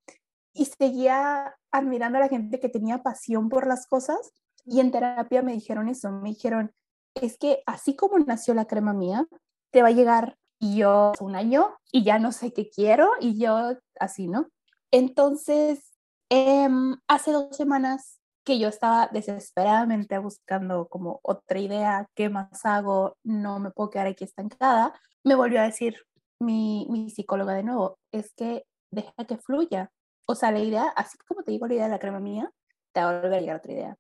[0.54, 4.32] y seguía admirando a la gente que tenía pasión por las cosas
[4.64, 6.72] y en terapia me dijeron eso, me dijeron,
[7.16, 9.28] es que así como nació la crema mía,
[9.72, 13.74] te va a llegar yo un año y ya no sé qué quiero y yo
[14.00, 14.50] así, ¿no?
[14.92, 15.94] Entonces,
[16.30, 23.18] em, hace dos semanas que yo estaba desesperadamente buscando como otra idea, ¿qué más hago?
[23.24, 24.94] No me puedo quedar aquí estancada.
[25.24, 25.98] Me volvió a decir
[26.40, 29.92] mi, mi psicóloga de nuevo, es que deja que fluya.
[30.28, 32.52] O sea, la idea, así como te digo la idea de la crema mía,
[32.94, 33.98] te va a volver a llegar otra idea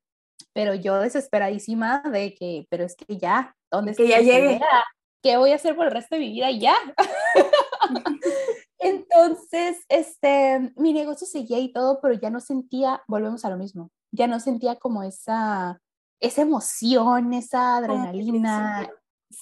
[0.55, 4.61] pero yo desesperadísima de que, pero es que ya, ¿dónde que ya llegue?
[5.21, 6.75] ¿Qué voy a hacer por el resto de mi vida ya?
[8.79, 13.91] Entonces, este, mi negocio seguía y todo, pero ya no sentía, volvemos a lo mismo,
[14.11, 15.81] ya no sentía como esa,
[16.21, 18.89] esa emoción, esa adrenalina,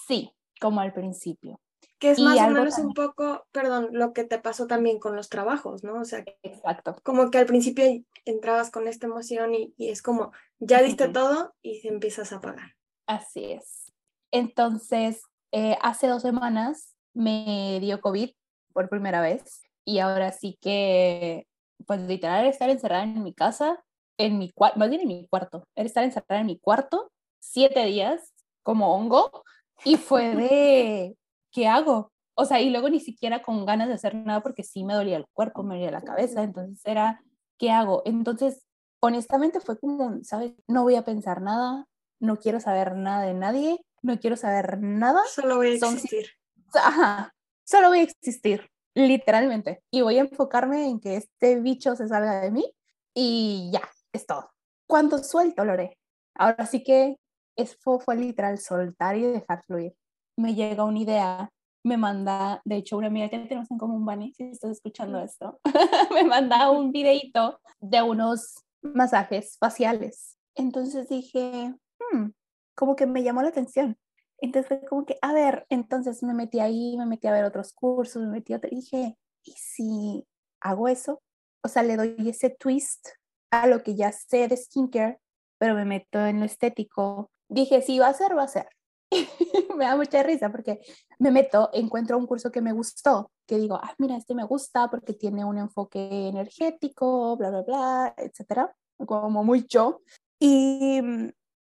[0.07, 1.59] sí, como al principio.
[1.99, 5.30] Que es más o menos un poco, perdón, lo que te pasó también con los
[5.30, 6.01] trabajos, ¿no?
[6.01, 6.95] O sea, exacto.
[7.03, 7.86] Como que al principio
[8.26, 10.32] entrabas con esta emoción y, es como,
[10.66, 12.72] ya diste todo y te empiezas a pagar.
[13.07, 13.91] Así es.
[14.32, 18.32] Entonces, eh, hace dos semanas me dio COVID
[18.74, 21.47] por primera vez y ahora sí que,
[21.86, 23.84] pues literal, estar encerrada en mi casa,
[24.18, 28.34] en mi cuarto, más bien en mi cuarto, estar encerrada en mi cuarto siete días
[28.64, 29.43] como hongo
[29.84, 31.18] y fue de
[31.51, 32.11] ¿qué hago?
[32.36, 35.18] O sea, y luego ni siquiera con ganas de hacer nada porque sí me dolía
[35.18, 37.22] el cuerpo, me dolía la cabeza, entonces era,
[37.59, 38.01] ¿qué hago?
[38.05, 38.66] Entonces,
[39.04, 40.54] honestamente fue como, ¿sabes?
[40.68, 41.86] No voy a pensar nada,
[42.20, 45.22] no quiero saber nada de nadie, no quiero saber nada.
[45.28, 46.28] Solo voy a existir.
[46.74, 47.34] Ajá,
[47.66, 49.84] solo voy a existir, literalmente.
[49.91, 52.74] Y voy a enfocarme en que este bicho se salga de mí
[53.14, 54.49] y ya, es todo.
[54.88, 55.97] Cuando suelto, Lore.
[56.36, 57.18] Ahora sí que
[57.56, 59.93] eso fue literal soltar y dejar fluir
[60.36, 61.49] me llega una idea,
[61.84, 65.60] me manda, de hecho, una amiga que tenemos en común, Vani, si estás escuchando esto,
[66.14, 70.38] me manda un videito de unos masajes faciales.
[70.55, 71.73] Entonces dije,
[72.11, 72.29] hmm,
[72.75, 73.97] como que me llamó la atención.
[74.39, 77.73] Entonces fue como que, a ver, entonces me metí ahí, me metí a ver otros
[77.73, 80.27] cursos, me metí a otro, dije, ¿y si
[80.61, 81.21] hago eso?
[81.63, 83.07] O sea, le doy ese twist
[83.51, 85.19] a lo que ya sé de skincare,
[85.57, 87.31] pero me meto en lo estético.
[87.47, 88.67] Dije, si va a ser, va a ser.
[89.77, 90.81] me da mucha risa porque
[91.19, 94.89] me meto, encuentro un curso que me gustó, que digo, ah, mira, este me gusta
[94.89, 98.76] porque tiene un enfoque energético, bla, bla, bla, etcétera,
[99.06, 100.02] como muy yo.
[100.39, 101.02] Y,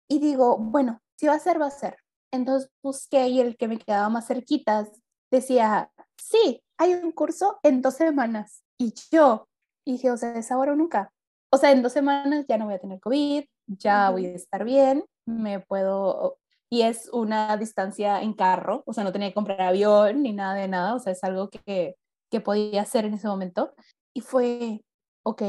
[0.09, 1.97] y digo, bueno, si va a ser, va a ser.
[2.33, 4.91] Entonces busqué y el que me quedaba más cerquitas
[5.31, 8.65] decía, sí, hay un curso en dos semanas.
[8.79, 9.49] Y yo
[9.87, 11.13] dije, o sea, es ahora o nunca.
[11.53, 14.65] O sea, en dos semanas ya no voy a tener COVID, ya voy a estar
[14.65, 16.39] bien, me puedo,
[16.71, 20.55] y es una distancia en carro, o sea, no tenía que comprar avión ni nada
[20.55, 21.97] de nada, o sea, es algo que,
[22.31, 23.75] que podía hacer en ese momento.
[24.13, 24.85] Y fue,
[25.23, 25.43] ok,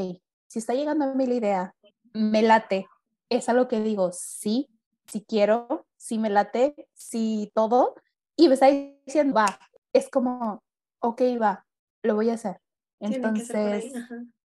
[0.48, 1.74] si está llegando a mí la idea,
[2.12, 2.86] me late,
[3.28, 4.68] es algo que digo, sí,
[5.06, 7.94] si quiero, si me late, si todo,
[8.36, 9.58] y me está diciendo, va,
[9.92, 10.62] es como,
[11.00, 11.66] ok, va,
[12.02, 12.60] lo voy a hacer.
[13.00, 13.92] Entonces,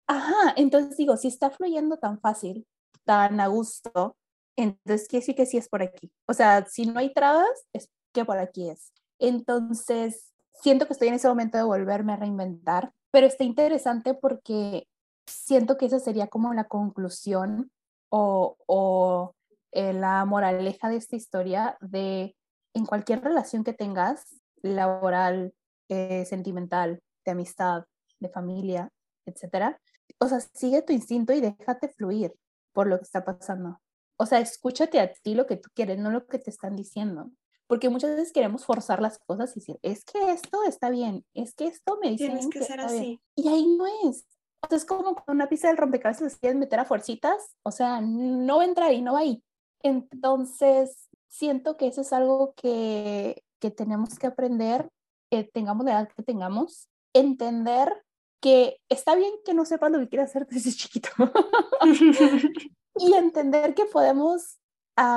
[0.08, 0.54] ajá.
[0.56, 2.68] entonces digo, si está fluyendo tan fácil,
[3.04, 4.18] tan a gusto,
[4.64, 6.12] entonces quiere decir que sí es por aquí.
[6.28, 8.92] O sea, si no hay trabas, es que por aquí es.
[9.20, 14.88] Entonces, siento que estoy en ese momento de volverme a reinventar, pero está interesante porque
[15.28, 17.72] siento que esa sería como la conclusión
[18.10, 19.36] o, o
[19.72, 22.36] eh, la moraleja de esta historia de
[22.74, 25.54] en cualquier relación que tengas, laboral,
[25.90, 27.86] eh, sentimental, de amistad,
[28.20, 28.90] de familia,
[29.26, 29.80] etcétera,
[30.20, 32.34] o sea, sigue tu instinto y déjate fluir
[32.74, 33.80] por lo que está pasando.
[34.20, 37.32] O sea, escúchate a ti lo que tú quieres, no lo que te están diciendo.
[37.68, 41.54] Porque muchas veces queremos forzar las cosas y decir, es que esto está bien, es
[41.54, 43.22] que esto me dice Tienes que, ser así.
[43.36, 44.26] Y ahí no es.
[44.62, 48.02] O sea, es como con una pieza del rompecabezas quieres meter a fuercitas, o sea,
[48.02, 49.42] no va a entrar y no va ahí.
[49.84, 54.90] Entonces, siento que eso es algo que, que tenemos que aprender,
[55.32, 58.04] que tengamos la edad que tengamos, entender
[58.42, 61.10] que está bien que no sepas lo que quieres hacer desde chiquito
[63.00, 64.60] y entender que podemos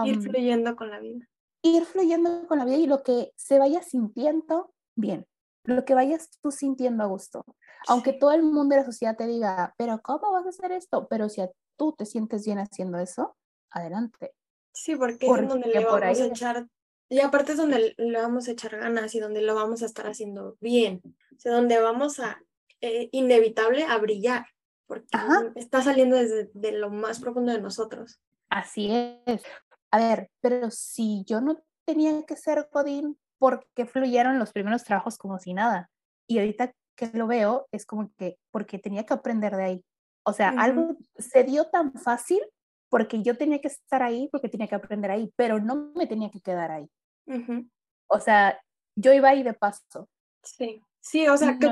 [0.04, 1.28] ir fluyendo con la vida.
[1.62, 5.26] Ir fluyendo con la vida y lo que se vaya sintiendo bien,
[5.64, 7.44] lo que vayas tú sintiendo a gusto.
[7.88, 11.08] Aunque todo el mundo de la sociedad te diga, pero ¿cómo vas a hacer esto?
[11.08, 11.42] Pero si
[11.76, 13.36] tú te sientes bien haciendo eso,
[13.70, 14.34] adelante.
[14.72, 16.66] Sí, porque, es donde le vamos a echar,
[17.08, 20.06] y aparte es donde le vamos a echar ganas y donde lo vamos a estar
[20.06, 22.42] haciendo bien, o sea, donde vamos a,
[22.80, 24.46] eh, inevitable, a brillar,
[24.92, 25.18] porque
[25.54, 28.20] está saliendo desde de lo más profundo de nosotros.
[28.50, 28.90] Así
[29.24, 29.42] es.
[29.90, 35.16] A ver, pero si yo no tenía que ser Godín, porque fluyeron los primeros trabajos
[35.16, 35.88] como si nada?
[36.26, 39.84] Y ahorita que lo veo, es como que, porque tenía que aprender de ahí.
[40.24, 42.42] O sea, algo se dio tan fácil
[42.90, 46.30] porque yo tenía que estar ahí, porque tenía que aprender ahí, pero no me tenía
[46.30, 46.86] que quedar ahí.
[48.08, 48.60] O sea,
[48.94, 50.10] yo iba ahí de paso.
[50.42, 51.70] Sí, sí, o sea, qué,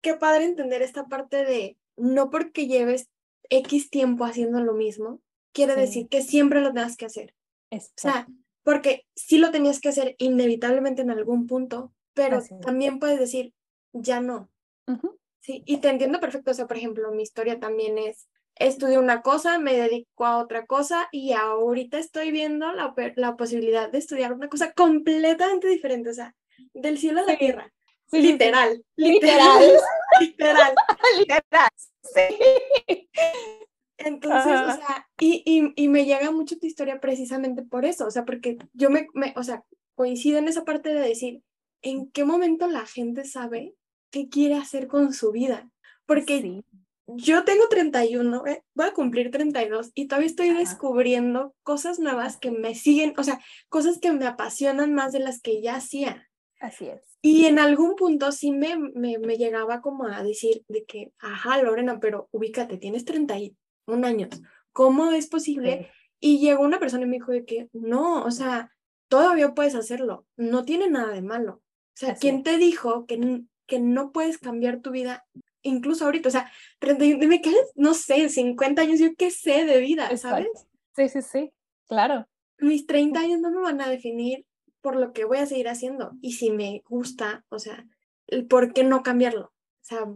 [0.00, 3.08] qué padre entender esta parte de no porque lleves
[3.50, 5.20] X tiempo haciendo lo mismo,
[5.52, 7.34] quiere decir que siempre lo tengas que hacer.
[7.70, 8.26] O sea,
[8.62, 13.52] porque sí lo tenías que hacer inevitablemente en algún punto, pero también puedes decir,
[13.92, 14.50] ya no.
[15.40, 16.50] Sí, y te entiendo perfecto.
[16.50, 20.66] O sea, por ejemplo, mi historia también es, estudié una cosa, me dedico a otra
[20.66, 26.14] cosa y ahorita estoy viendo la, la posibilidad de estudiar una cosa completamente diferente, o
[26.14, 26.34] sea,
[26.74, 27.72] del cielo a la tierra.
[28.12, 29.62] Literal, literal,
[30.20, 30.74] literal,
[31.18, 31.70] literal.
[32.02, 33.08] Sí.
[33.98, 38.10] Entonces, o sea, y, y, y, me llega mucho tu historia precisamente por eso, o
[38.10, 39.64] sea, porque yo me, me, o sea,
[39.96, 41.42] coincido en esa parte de decir,
[41.82, 43.74] ¿en qué momento la gente sabe
[44.10, 45.68] qué quiere hacer con su vida?
[46.06, 46.62] Porque
[47.08, 52.50] yo tengo 31, eh, voy a cumplir 32 y todavía estoy descubriendo cosas nuevas que
[52.50, 56.28] me siguen, o sea, cosas que me apasionan más de las que ya hacía.
[56.60, 57.07] Así es.
[57.20, 61.60] Y en algún punto sí me, me, me llegaba como a decir de que, ajá,
[61.62, 64.40] Lorena, pero ubícate, tienes 31 años,
[64.72, 65.90] ¿cómo es posible?
[66.20, 68.72] Y llegó una persona y me dijo de que, no, o sea,
[69.08, 71.54] todavía puedes hacerlo, no tiene nada de malo.
[71.54, 75.24] O sea, ¿quién te dijo que, que no puedes cambiar tu vida
[75.62, 79.80] incluso ahorita, o sea, 31, me quedan, no sé, 50 años, yo qué sé de
[79.80, 80.48] vida, ¿sabes?
[80.96, 81.52] Sí, sí, sí,
[81.86, 82.26] claro.
[82.58, 84.44] Mis 30 años no me van a definir
[84.88, 86.12] por lo que voy a seguir haciendo.
[86.22, 87.86] Y si me gusta, o sea,
[88.48, 89.44] ¿por qué no cambiarlo?
[89.44, 90.06] O sea,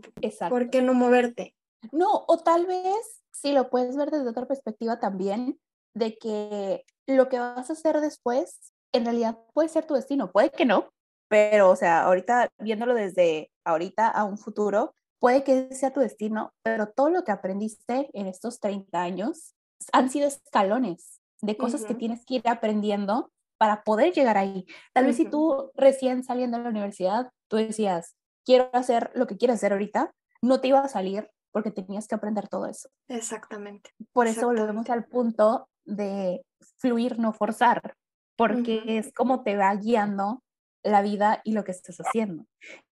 [0.48, 1.54] ¿por qué no moverte?
[1.90, 5.60] No, o tal vez, si lo puedes ver desde otra perspectiva también,
[5.92, 10.48] de que lo que vas a hacer después, en realidad puede ser tu destino, puede
[10.48, 10.88] que no,
[11.28, 16.54] pero, o sea, ahorita viéndolo desde ahorita a un futuro, puede que sea tu destino,
[16.62, 19.54] pero todo lo que aprendiste en estos 30 años
[19.92, 23.30] han sido escalones de cosas que tienes que ir aprendiendo
[23.62, 24.66] para poder llegar ahí.
[24.92, 29.36] Tal vez si tú recién saliendo de la universidad, tú decías, quiero hacer lo que
[29.36, 30.10] quiero hacer ahorita,
[30.42, 32.88] no te iba a salir porque tenías que aprender todo eso.
[33.06, 33.90] Exactamente.
[34.12, 36.44] Por eso volvemos al punto de
[36.78, 37.94] fluir, no forzar,
[38.36, 40.42] porque es como te va guiando
[40.82, 42.46] la vida y lo que estás haciendo.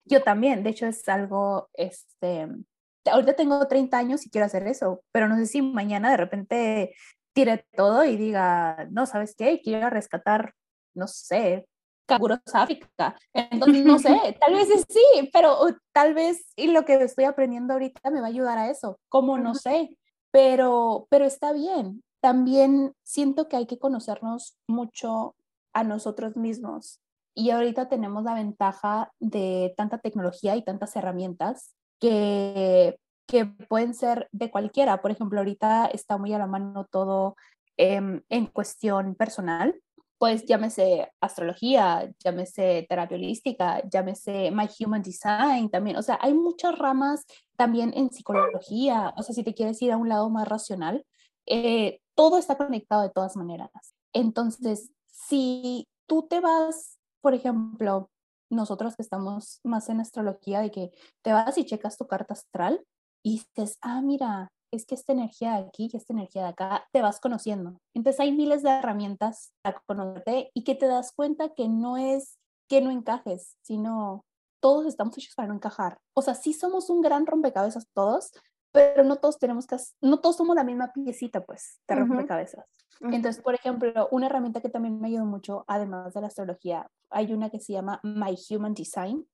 [0.05, 2.47] Yo también, de hecho es algo, este,
[3.11, 6.95] ahorita tengo 30 años y quiero hacer eso, pero no sé si mañana de repente
[7.33, 9.61] tire todo y diga, no, ¿sabes qué?
[9.61, 10.53] Quiero rescatar,
[10.93, 11.67] no sé,
[12.05, 13.15] canguros África.
[13.33, 15.57] Entonces, no sé, tal vez sí, pero
[15.93, 19.37] tal vez y lo que estoy aprendiendo ahorita me va a ayudar a eso, como
[19.37, 19.97] no sé,
[20.31, 22.03] pero, pero está bien.
[22.21, 25.35] también siento que hay que conocernos mucho
[25.73, 26.99] a nosotros mismos.
[27.33, 34.27] Y ahorita tenemos la ventaja de tanta tecnología y tantas herramientas que, que pueden ser
[34.31, 35.01] de cualquiera.
[35.01, 37.35] Por ejemplo, ahorita está muy a la mano todo
[37.77, 39.81] em, en cuestión personal
[40.21, 45.97] pues llámese astrología, llámese terapia holística, llámese My Human Design también.
[45.97, 49.15] O sea, hay muchas ramas también en psicología.
[49.17, 51.07] O sea, si te quieres ir a un lado más racional,
[51.47, 53.71] eh, todo está conectado de todas maneras.
[54.13, 58.11] Entonces, si tú te vas, por ejemplo,
[58.51, 60.91] nosotros que estamos más en astrología, de que
[61.23, 62.85] te vas y checas tu carta astral
[63.23, 66.87] y dices, ah, mira, es que esta energía de aquí y esta energía de acá
[66.91, 67.77] te vas conociendo.
[67.93, 72.37] Entonces hay miles de herramientas para conocerte y que te das cuenta que no es
[72.67, 74.23] que no encajes, sino
[74.61, 75.97] todos estamos hechos para no encajar.
[76.13, 78.31] O sea, sí somos un gran rompecabezas todos,
[78.71, 82.65] pero no todos tenemos que, no todos somos la misma piecita, pues, de rompecabezas.
[83.01, 87.33] Entonces, por ejemplo, una herramienta que también me ayudó mucho, además de la astrología, hay
[87.33, 89.27] una que se llama My Human Design.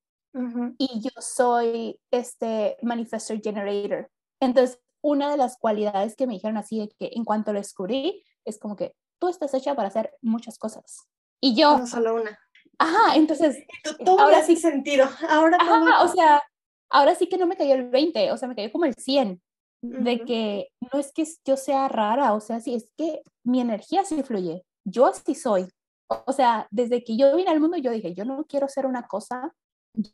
[0.78, 4.10] Y yo soy este Manifestor Generator.
[4.40, 8.26] Entonces, una de las cualidades que me dijeron así de que en cuanto lo descubrí,
[8.44, 11.08] es como que tú estás hecha para hacer muchas cosas.
[11.42, 11.78] Y yo...
[11.78, 12.38] No solo una.
[12.78, 13.58] Ajá, entonces...
[14.04, 15.08] Todo ahora sí sentido.
[15.30, 16.44] Ahora ajá, o sea,
[16.90, 19.42] ahora sí que no me cayó el 20, o sea, me cayó como el 100.
[19.82, 24.04] De que no es que yo sea rara, o sea, sí, es que mi energía
[24.04, 24.66] sí fluye.
[24.84, 25.70] Yo así soy.
[26.10, 29.08] O sea, desde que yo vine al mundo, yo dije, yo no quiero hacer una
[29.08, 29.54] cosa,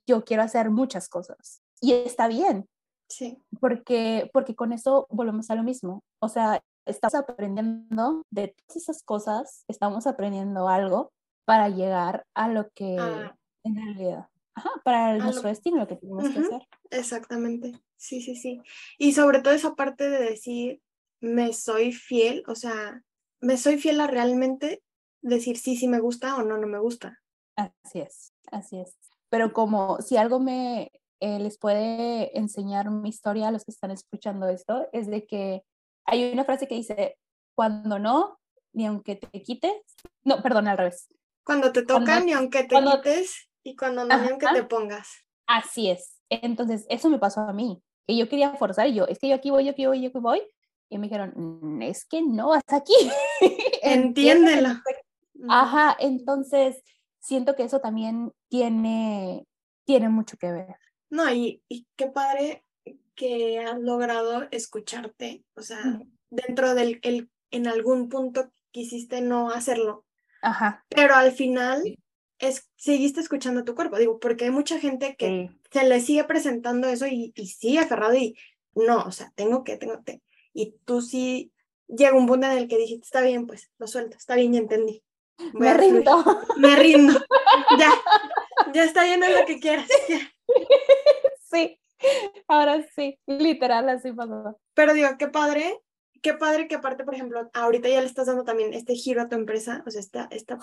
[0.06, 1.64] yo quiero hacer muchas cosas.
[1.82, 2.70] Y está bien,
[3.10, 3.38] Sí.
[3.60, 6.04] Porque, porque con eso volvemos a lo mismo.
[6.20, 11.12] O sea, estamos aprendiendo de todas esas cosas, estamos aprendiendo algo
[11.46, 13.36] para llegar a lo que ah.
[13.64, 16.68] en realidad, ajá, para nuestro destino, lo que tenemos que hacer.
[16.90, 18.62] Exactamente, sí, sí, sí.
[18.98, 20.82] Y sobre todo esa parte de decir,
[21.20, 23.02] me soy fiel, o sea,
[23.42, 24.84] me soy fiel a realmente
[25.22, 27.20] decir sí, sí me gusta o no, no me gusta.
[27.56, 28.98] Así es, así es.
[29.30, 30.92] Pero como si algo me,
[31.24, 35.64] eh, les puede enseñar mi historia a los que están escuchando esto, es de que
[36.06, 37.18] hay una frase que dice,
[37.56, 38.40] cuando no,
[38.74, 39.72] ni aunque te quites,
[40.26, 41.08] no, perdón, al revés.
[41.46, 45.08] Cuando te tocan, ni aunque te quites, y cuando no, ni aunque te pongas.
[45.48, 46.20] Así es.
[46.30, 49.36] Entonces, eso me pasó a mí, que yo quería forzar, y yo, es que yo
[49.36, 50.42] aquí voy, yo aquí voy, yo aquí voy,
[50.90, 52.96] y me dijeron, mm, es que no, hasta aquí.
[53.82, 54.72] Entiéndelo.
[55.48, 56.84] Ajá, entonces
[57.22, 59.48] siento que eso también tiene,
[59.86, 60.76] tiene mucho que ver.
[61.14, 61.62] No, y,
[61.96, 62.66] qué padre
[63.14, 66.02] que has logrado escucharte, o sea,
[66.32, 70.06] dentro del, el, en algún punto quisiste no hacerlo,
[70.42, 70.84] Ajá.
[70.90, 72.00] pero al final
[72.40, 76.88] es, seguiste escuchando tu cuerpo, digo, porque hay mucha gente que se le sigue presentando
[76.88, 78.36] eso y, y sigue aferrado y
[78.74, 80.20] no, o sea, tengo que, tengo que,
[80.52, 81.54] y tú sí
[81.88, 84.60] llega un punto en el que dijiste, está bien, pues lo suelto, está bien, ya
[84.62, 85.04] entendí.
[85.54, 86.26] me rindo.
[86.58, 87.20] Me rindo.
[87.78, 87.92] ya,
[88.74, 89.88] ya está lleno lo que quieras.
[91.54, 91.80] sí,
[92.48, 94.60] ahora sí, literal así pasó.
[94.74, 95.80] Pero digo, qué padre,
[96.22, 99.30] qué padre que aparte, por ejemplo, ahorita ya le estás dando también este giro a
[99.30, 100.56] tu empresa, o sea, este, este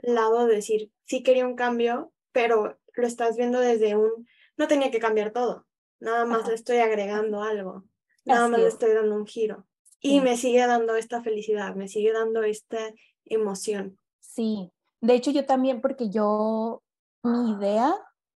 [0.00, 4.26] lado de decir, sí quería un cambio, pero lo estás viendo desde un,
[4.56, 5.66] no tenía que cambiar todo,
[6.00, 7.84] nada más le estoy agregando algo,
[8.24, 9.66] nada más le estoy dando un giro.
[10.00, 12.78] Y me sigue dando esta felicidad, me sigue dando esta
[13.24, 13.98] emoción.
[14.20, 14.70] Sí,
[15.00, 16.82] de hecho yo también, porque yo,
[17.22, 17.94] mi idea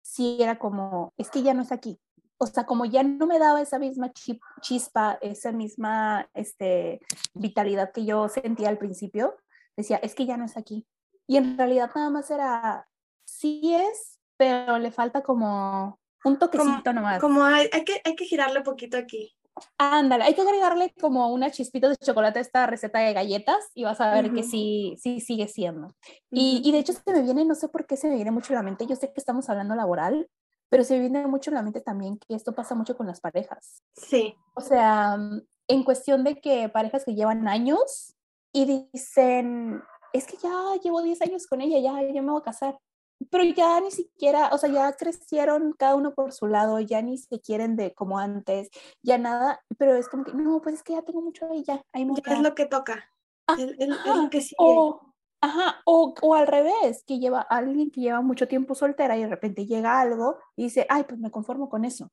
[0.06, 1.98] sí era como, es que ya no es aquí.
[2.38, 4.12] O sea, como ya no me daba esa misma
[4.60, 7.00] chispa, esa misma este,
[7.34, 9.36] vitalidad que yo sentía al principio,
[9.76, 10.86] decía, es que ya no es aquí.
[11.26, 12.88] Y en realidad nada más era,
[13.24, 17.20] sí es, pero le falta como un toquecito como, nomás.
[17.20, 19.34] Como hay, hay, que, hay que girarle poquito aquí.
[19.78, 23.84] Ándale, hay que agregarle como una chispita de chocolate a esta receta de galletas y
[23.84, 25.94] vas a ver que sí, sí sigue siendo.
[26.30, 28.52] y, y, de hecho se me viene, no sé por qué se me viene mucho
[28.52, 30.28] a la mente, yo sé que estamos hablando laboral,
[30.68, 33.20] pero se me viene mucho a la mente también que esto pasa mucho con las
[33.20, 33.82] parejas.
[33.94, 34.34] Sí.
[34.54, 35.16] O sea,
[35.68, 38.14] en cuestión de que parejas que llevan años
[38.52, 39.82] y dicen,
[40.12, 42.78] es que ya llevo 10 años con ella, ya, ya me voy a casar
[43.30, 47.18] pero ya ni siquiera, o sea, ya crecieron cada uno por su lado, ya ni
[47.18, 48.70] se quieren de como antes,
[49.02, 51.82] ya nada, pero es como que, no, pues es que ya tengo mucho ahí, ya,
[51.92, 52.22] hay mucho.
[52.30, 53.08] Es lo que toca,
[53.58, 54.56] es, lo que sigue.
[54.58, 59.22] O, ajá, o, o, al revés, que lleva alguien que lleva mucho tiempo soltera y
[59.22, 62.10] de repente llega algo y dice, ay, pues me conformo con eso.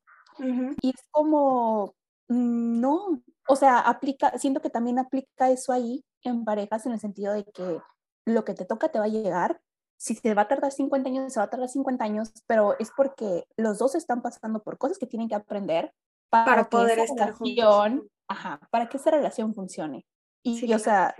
[0.80, 1.94] Y es como,
[2.28, 7.00] mm, no, o sea, aplica, siento que también aplica eso ahí en parejas en el
[7.00, 7.78] sentido de que
[8.26, 9.60] lo que te toca te va a llegar,
[10.04, 12.90] si se va a tardar 50 años, se va a tardar 50 años, pero es
[12.94, 15.94] porque los dos están pasando por cosas que tienen que aprender
[16.28, 20.04] para, poder estar relación, Ajá, para que esa relación funcione.
[20.42, 21.14] Y, o sea,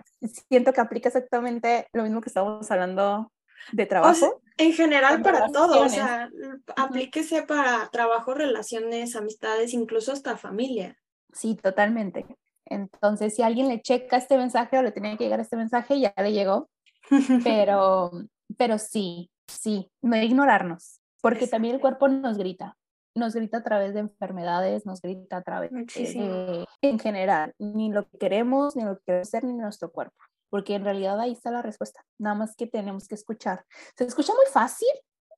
[0.50, 3.32] siento que aplica exactamente lo mismo que estábamos hablando
[3.72, 4.42] de trabajo.
[4.58, 6.28] en general para todo, o sea,
[6.76, 10.98] aplíquese para trabajo, relaciones, amistades, incluso hasta familia.
[11.32, 12.26] Sí, totalmente.
[12.66, 16.12] Entonces, si alguien le checa este mensaje o le tenía que llegar este mensaje, ya
[16.18, 16.68] le llegó.
[17.44, 18.10] Pero,
[18.56, 22.76] pero sí, sí, no ignorarnos, porque también el cuerpo nos grita
[23.14, 28.08] nos grita a través de enfermedades, nos grita a través de, en general, ni lo
[28.08, 30.16] que queremos, ni lo que queremos ser, ni nuestro cuerpo,
[30.50, 33.64] porque en realidad ahí está la respuesta, nada más que tenemos que escuchar.
[33.96, 34.88] Se escucha muy fácil,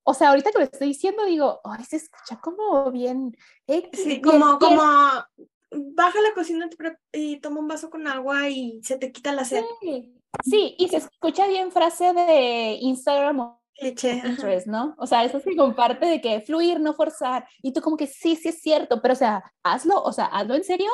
[0.05, 3.37] o sea, ahorita que lo estoy diciendo digo, ay, se escucha como bien,
[3.67, 4.83] eh, sí, como, como,
[5.71, 6.69] baja la cocina
[7.13, 9.65] y toma un vaso con agua y se te quita la sed.
[9.81, 10.15] Sí,
[10.45, 14.23] y se escucha bien frase de Instagram Cliché.
[14.67, 14.95] ¿no?
[14.99, 17.47] O sea, eso se comparte de que fluir, no forzar.
[17.63, 20.55] Y tú como que sí, sí es cierto, pero o sea, hazlo, o sea, hazlo
[20.55, 20.91] en serio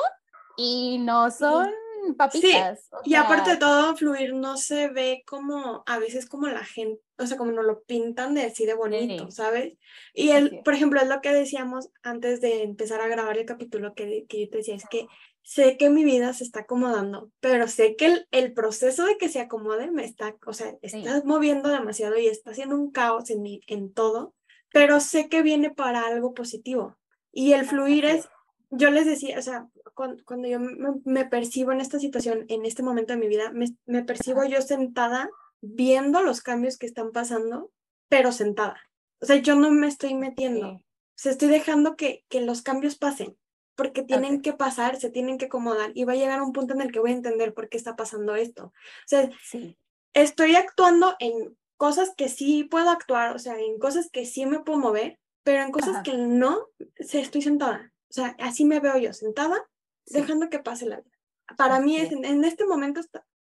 [0.57, 1.71] y no son
[2.17, 2.89] papitas.
[3.05, 3.11] Sí.
[3.11, 7.27] y aparte de todo, fluir no se ve como, a veces como la gente, o
[7.27, 9.75] sea, como nos lo pintan de así de bonito, ¿sabes?
[10.13, 13.95] Y él, por ejemplo, es lo que decíamos antes de empezar a grabar el capítulo
[13.95, 15.07] que, que yo te decía, es que
[15.43, 19.29] sé que mi vida se está acomodando, pero sé que el, el, proceso de que
[19.29, 23.43] se acomode me está, o sea, está moviendo demasiado y está haciendo un caos en,
[23.43, 24.35] mi, en todo,
[24.73, 26.97] pero sé que viene para algo positivo.
[27.33, 28.29] Y el fluir es,
[28.71, 32.83] yo les decía, o sea, cuando, cuando yo me, percibo en esta situación, en este
[32.83, 35.29] momento de mi vida, me, me percibo yo sentada
[35.61, 37.71] viendo los cambios que están pasando,
[38.09, 38.81] pero sentada.
[39.21, 40.69] O sea, yo no me estoy metiendo.
[40.69, 40.83] O
[41.15, 43.37] sea, estoy dejando que, que los cambios pasen
[43.83, 46.83] porque tienen que pasar, se tienen que acomodar y va a llegar un punto en
[46.83, 48.67] el que voy a entender por qué está pasando esto.
[48.67, 48.73] O
[49.07, 49.77] sea, sí.
[50.15, 54.61] estoy actuando en cosas que sí puedo actuar, o sea, en cosas que sí me
[54.61, 56.69] puedo mover, pero en cosas que no,
[57.01, 57.93] se estoy sentada.
[58.09, 59.69] O sea, así me veo yo, sentada,
[60.07, 61.19] dejando que pase la vida.
[61.57, 63.01] Para mí es, en, este momento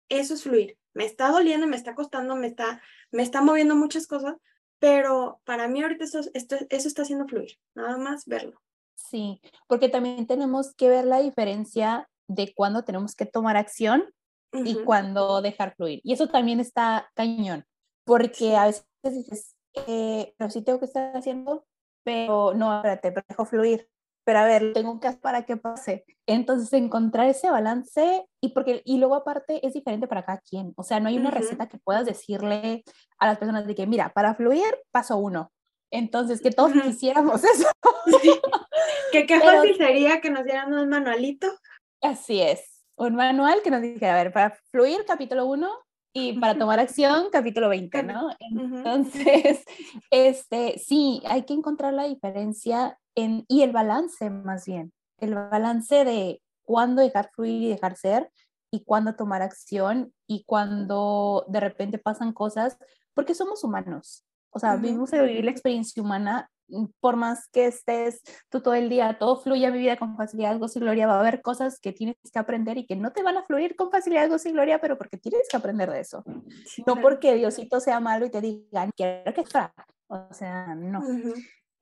[0.08, 0.78] eso es fluir.
[0.94, 4.36] Me está doliendo, me está costando, me está, me está moviendo muchas cosas,
[4.80, 8.62] pero para mí ahorita esto, esto, eso está haciendo fluir, nada más verlo.
[9.10, 14.06] Sí, porque también tenemos que ver la diferencia de cuando tenemos que tomar acción
[14.54, 16.02] y cuando dejar fluir.
[16.04, 17.66] Y eso también está cañón,
[18.06, 19.56] porque a veces dices,
[19.88, 21.66] eh, pero sí tengo que estar haciendo,
[22.04, 23.88] pero no, espérate, pero dejo fluir.
[24.24, 26.06] Pero a ver, tengo que hacer para que pase.
[26.28, 30.74] Entonces, encontrar ese balance y porque y luego aparte es diferente para cada quien.
[30.78, 32.84] O sea, no hay una receta que puedas decirle
[33.18, 35.52] a las personas de que, mira, para fluir, paso uno,
[35.92, 37.68] entonces, que todos quisiéramos eso.
[39.12, 41.48] Que qué fácil sería que nos dieran un manualito.
[42.02, 45.70] Así es, un manual que nos dijera, a ver, para fluir, capítulo 1,
[46.14, 48.30] y para tomar acción, capítulo 20, ¿no?
[48.39, 49.64] Entonces,
[50.12, 56.04] este, sí, hay que encontrar la diferencia en, y el balance más bien, el balance
[56.04, 58.32] de cuándo dejar fluir y dejar ser
[58.72, 62.78] y cuándo tomar acción y cuando de repente pasan cosas,
[63.14, 67.66] porque somos humanos, o sea, vivimos a vivir la experiencia humana, mm, por más que
[67.66, 71.08] estés tú todo el día, todo fluye a mi vida con facilidad, gozo y gloria,
[71.08, 73.76] va a haber cosas que tienes que aprender y que no te van a fluir
[73.76, 76.24] con facilidad, gozo y gloria, pero porque tienes que aprender de eso.
[76.86, 79.74] no porque Diosito sea malo y te digan, quiero que sea.
[80.08, 81.02] O sea, no.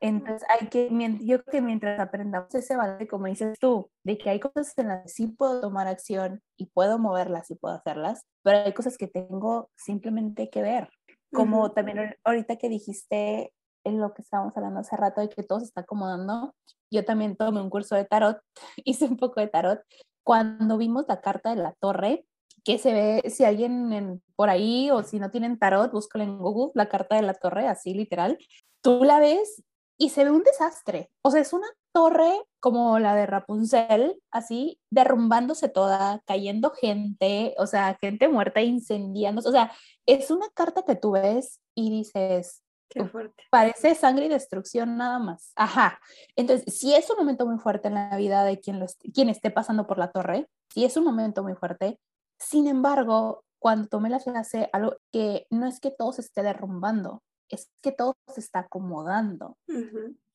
[0.01, 0.89] Entonces, hay que,
[1.21, 4.87] yo creo que mientras aprendamos ese valor, como dices tú, de que hay cosas en
[4.87, 8.97] las que sí puedo tomar acción y puedo moverlas y puedo hacerlas, pero hay cosas
[8.97, 10.89] que tengo simplemente que ver.
[11.31, 13.53] Como también ahorita que dijiste
[13.83, 16.55] en lo que estábamos hablando hace rato de que todo se está acomodando,
[16.91, 18.39] yo también tomé un curso de tarot,
[18.83, 19.81] hice un poco de tarot.
[20.23, 22.25] Cuando vimos la carta de la torre,
[22.63, 26.71] que se ve, si alguien por ahí o si no tienen tarot, búscalo en Google,
[26.75, 28.37] la carta de la torre, así literal,
[28.81, 29.63] tú la ves
[29.99, 31.11] y se ve un desastre.
[31.21, 32.31] O sea, es una torre
[32.61, 39.49] como la de Rapunzel, así derrumbándose toda, cayendo gente, o sea, gente muerta, incendiándose.
[39.49, 39.71] O sea,
[40.05, 43.43] es una carta que tú ves y dices, Qué fuerte.
[43.51, 45.51] Parece sangre y destrucción nada más.
[45.55, 45.99] Ajá.
[46.35, 49.51] Entonces, si es un momento muy fuerte en la vida de quien, lo quien esté
[49.51, 51.99] pasando por la torre, si es un momento muy fuerte.
[52.39, 57.21] Sin embargo, cuando tomé la clase, algo que no es que todo se esté derrumbando,
[57.49, 59.57] es que todo se está acomodando.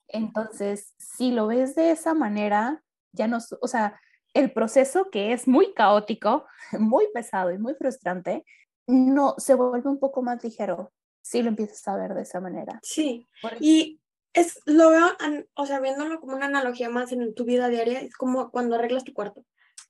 [0.09, 4.01] Entonces, si lo ves de esa manera, ya no, o sea,
[4.35, 6.47] el proceso que es muy caótico,
[6.79, 8.45] muy pesado y muy frustrante,
[8.87, 10.93] no se vuelve un poco más ligero
[11.23, 12.79] si lo empiezas a ver de esa manera.
[12.83, 13.27] Sí.
[13.61, 14.01] Y
[14.35, 15.07] es lo veo,
[15.55, 19.05] o sea, viéndolo como una analogía más en tu vida diaria, es como cuando arreglas
[19.05, 19.45] tu cuarto.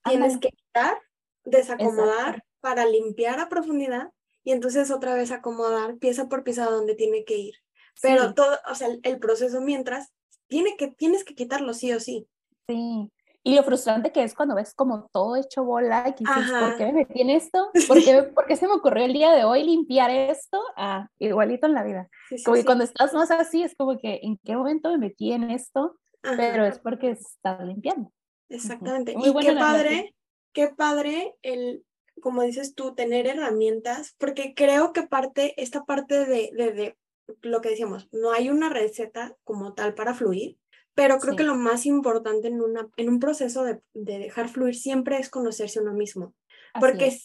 [0.05, 1.01] Tienes que quitar,
[1.45, 4.11] desacomodar para limpiar a profundidad
[4.45, 7.55] y entonces otra vez acomodar pieza por pieza donde tiene que ir.
[8.01, 10.13] Pero todo, o sea, el, proceso mientras
[10.49, 12.29] tiene que, tienes que quitarlo sí o sí.
[12.69, 13.11] Sí,
[13.43, 16.87] Y lo frustrante que es cuando ves como todo hecho bola y dices, ¿por qué
[16.87, 17.71] me metí en esto?
[17.89, 20.61] ¿Por qué, ¿Por qué, se me ocurrió el día de hoy limpiar esto?
[20.77, 22.09] Ah, igualito en la vida.
[22.45, 25.51] como que cuando estás más así, es como que, ¿en qué momento me metí en
[25.51, 25.99] esto?
[26.21, 28.11] Pero es porque estás limpiando.
[28.49, 29.15] Exactamente.
[29.17, 30.15] y qué padre,
[30.53, 31.85] qué padre el,
[32.21, 36.97] como dices tú, tener herramientas, porque creo que parte, esta parte de, de, de
[37.43, 40.59] lo que decíamos, no hay una receta como tal para fluir,
[40.95, 44.77] pero creo que lo más importante en, una, en un proceso de, de dejar fluir
[44.77, 46.35] siempre es conocerse uno mismo.
[46.79, 47.17] porque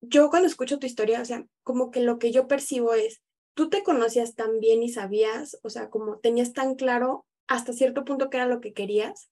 [0.00, 3.20] yo cuando escucho tu historia, o sea, como que lo que yo percibo es,
[3.54, 8.04] tú te conocías tan bien y sabías, o sea, como tenías tan claro hasta cierto
[8.04, 9.30] punto que era lo que querías,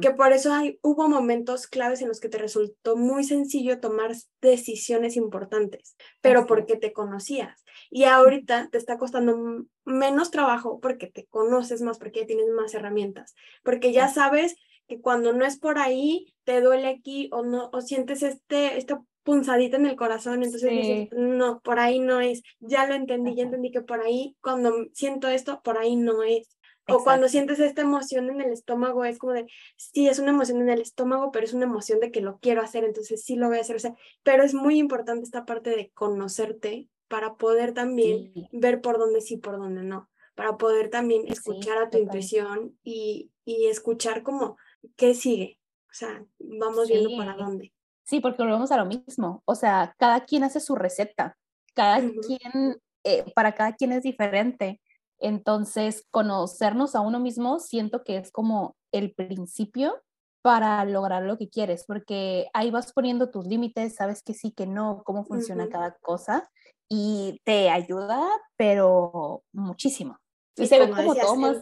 [0.00, 4.12] que por eso hay, hubo momentos claves en los que te resultó muy sencillo tomar
[4.40, 7.64] decisiones importantes, pero porque te conocías.
[7.90, 12.74] Y ahorita te está costando menos trabajo porque te conoces más, porque ya tienes más
[12.74, 14.56] herramientas, porque ya sabes
[14.88, 19.02] que cuando no es por ahí, te duele aquí o no, o sientes este, esta
[19.26, 23.42] punzadita en el corazón, entonces dices, no, por ahí no es, ya lo entendí, ya
[23.42, 26.55] entendí que por ahí, cuando siento esto, por ahí no es.
[26.88, 30.60] O cuando sientes esta emoción en el estómago, es como de, sí, es una emoción
[30.60, 33.48] en el estómago, pero es una emoción de que lo quiero hacer, entonces sí lo
[33.48, 33.76] voy a hacer.
[33.76, 38.98] O sea, pero es muy importante esta parte de conocerte para poder también ver por
[38.98, 44.22] dónde sí, por dónde no, para poder también escuchar a tu intuición y, y escuchar
[44.22, 44.56] como
[44.96, 45.58] qué sigue.
[45.90, 47.72] O sea, vamos viendo para dónde.
[48.04, 49.42] Sí, porque volvemos a lo mismo.
[49.46, 51.36] O sea, cada quien hace su receta,
[51.74, 54.80] cada quien, eh, para cada quien es diferente.
[55.18, 60.02] Entonces, conocernos a uno mismo siento que es como el principio
[60.42, 64.66] para lograr lo que quieres, porque ahí vas poniendo tus límites, sabes que sí, que
[64.66, 66.48] no, cómo funciona cada cosa
[66.88, 68.24] y te ayuda,
[68.56, 70.18] pero muchísimo.
[70.56, 71.56] Y, se ve como todo más,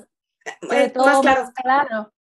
[0.70, 1.50] eh, todo claro.
[1.55, 2.12] claro.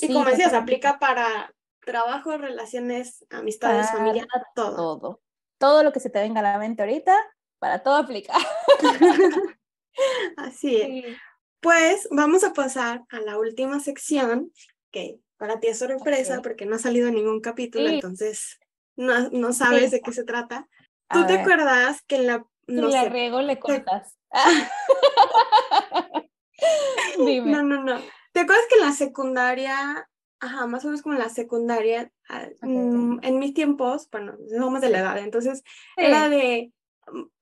[0.00, 4.76] Y como decías, aplica para trabajo, relaciones, amistades, familia, todo.
[4.76, 5.20] todo.
[5.58, 7.16] Todo lo que se te venga a la mente ahorita,
[7.58, 8.34] para todo aplica.
[10.36, 11.16] Así es.
[11.60, 14.52] Pues vamos a pasar a la última sección,
[14.90, 18.58] que para ti es sorpresa porque no ha salido ningún capítulo, entonces
[18.96, 20.68] no, no sabes de qué se trata.
[21.10, 22.46] ¿Tú te acuerdas que en la...
[22.66, 24.16] No si riego, le contas.
[27.18, 27.50] Dime.
[27.50, 28.00] No, no, no.
[28.32, 30.08] ¿Te acuerdas que en la secundaria,
[30.40, 34.80] ajá, más o menos como en la secundaria, ah, mm, en mis tiempos, bueno, somos
[34.80, 35.62] de la edad, entonces
[35.96, 36.72] era de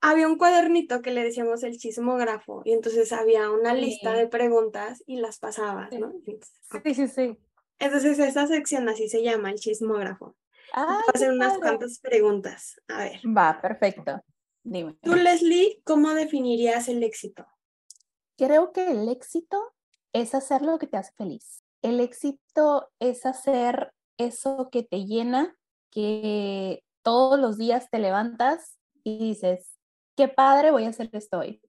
[0.00, 5.02] había un cuadernito que le decíamos el chismógrafo y entonces había una lista de preguntas
[5.06, 6.12] y las pasabas, ¿no?
[6.24, 7.38] Sí, sí, sí.
[7.78, 10.36] Entonces esa sección así se llama, el chismógrafo.
[10.72, 12.80] Ah, hacer unas cuantas preguntas.
[12.88, 13.20] A ver.
[13.26, 14.20] Va, perfecto.
[14.62, 14.96] Dime.
[15.02, 17.46] Tú, Leslie, ¿cómo definirías el éxito?
[18.36, 19.72] Creo que el éxito
[20.12, 21.62] es hacer lo que te hace feliz.
[21.82, 25.56] El éxito es hacer eso que te llena,
[25.90, 29.78] que todos los días te levantas y dices,
[30.16, 31.60] qué padre voy a hacer esto hoy,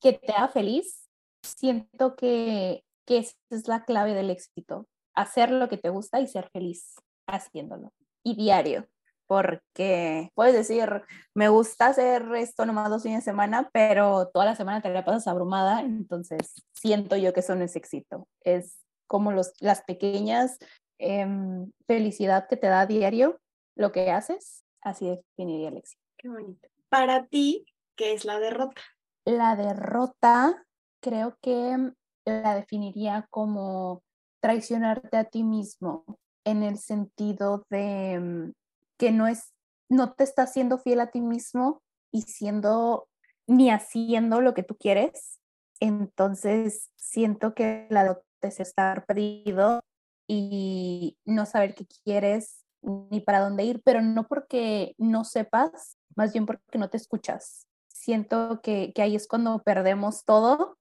[0.00, 1.08] que te haga feliz,
[1.42, 6.26] siento que, que esa es la clave del éxito, hacer lo que te gusta y
[6.26, 6.94] ser feliz
[7.26, 7.92] haciéndolo.
[8.24, 8.86] Y diario,
[9.26, 11.02] porque puedes decir,
[11.34, 15.04] me gusta hacer esto nomás dos fines de semana, pero toda la semana te la
[15.04, 20.58] pasas abrumada, entonces siento yo que eso no es éxito, es como los, las pequeñas
[20.98, 23.40] em, felicidad que te da diario
[23.74, 26.01] lo que haces, así definiría el éxito.
[26.22, 26.68] Qué bonito.
[26.88, 27.66] Para ti,
[27.96, 28.80] ¿qué es la derrota?
[29.24, 30.64] La derrota
[31.00, 31.92] creo que
[32.24, 34.04] la definiría como
[34.40, 36.04] traicionarte a ti mismo
[36.44, 38.52] en el sentido de mm,
[38.98, 39.52] que no es
[39.88, 41.82] no te estás siendo fiel a ti mismo
[42.12, 43.08] y siendo
[43.48, 45.40] ni haciendo lo que tú quieres.
[45.80, 49.80] Entonces siento que la derrota es estar perdido
[50.28, 56.32] y no saber qué quieres ni para dónde ir, pero no porque no sepas, más
[56.32, 57.66] bien porque no te escuchas.
[57.88, 60.76] Siento que, que ahí es cuando perdemos todo,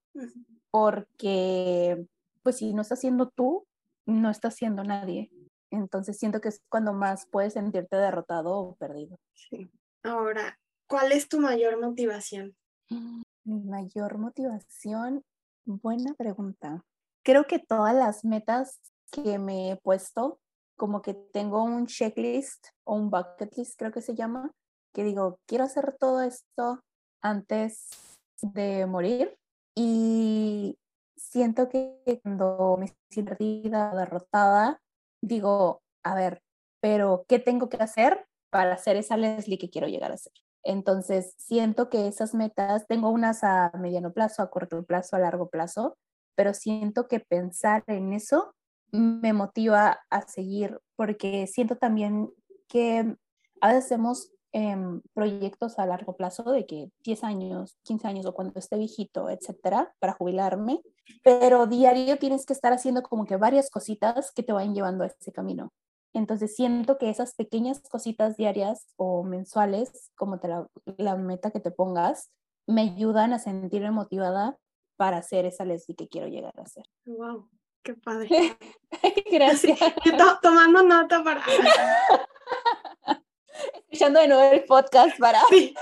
[0.71, 2.05] porque
[2.43, 3.65] pues si no estás haciendo tú,
[4.05, 5.29] no está haciendo nadie.
[5.69, 9.17] Entonces siento que es cuando más puedes sentirte derrotado o perdido.
[9.33, 9.69] Sí.
[10.03, 12.55] Ahora, ¿cuál es tu mayor motivación?
[13.43, 15.23] Mi mayor motivación,
[15.65, 16.83] buena pregunta.
[17.23, 18.79] Creo que todas las metas
[19.11, 20.39] que me he puesto,
[20.81, 24.51] como que tengo un checklist o un bucket list, creo que se llama,
[24.95, 26.79] que digo, quiero hacer todo esto
[27.21, 27.87] antes
[28.41, 29.37] de morir
[29.77, 30.79] y
[31.15, 34.81] siento que cuando me siento perdida derrotada,
[35.21, 36.41] digo, a ver,
[36.81, 40.33] pero ¿qué tengo que hacer para ser esa Leslie que quiero llegar a ser?
[40.63, 45.47] Entonces, siento que esas metas, tengo unas a mediano plazo, a corto plazo, a largo
[45.47, 45.95] plazo,
[46.35, 48.55] pero siento que pensar en eso
[48.91, 52.29] me motiva a seguir porque siento también
[52.67, 53.15] que
[53.61, 58.33] a veces hacemos em, proyectos a largo plazo de que 10 años, 15 años o
[58.33, 60.81] cuando esté viejito, etcétera, para jubilarme,
[61.23, 65.07] pero diario tienes que estar haciendo como que varias cositas que te vayan llevando a
[65.07, 65.71] ese camino.
[66.13, 71.61] Entonces siento que esas pequeñas cositas diarias o mensuales, como te la, la meta que
[71.61, 72.31] te pongas,
[72.67, 74.57] me ayudan a sentirme motivada
[74.97, 76.83] para hacer esa Leslie que quiero llegar a ser.
[77.05, 77.49] Wow,
[77.83, 78.57] qué padre.
[79.31, 79.79] Gracias.
[80.05, 81.43] Yo to- tomando nota para...
[83.89, 85.39] Escuchando de nuevo el podcast para...
[85.49, 85.75] Sí.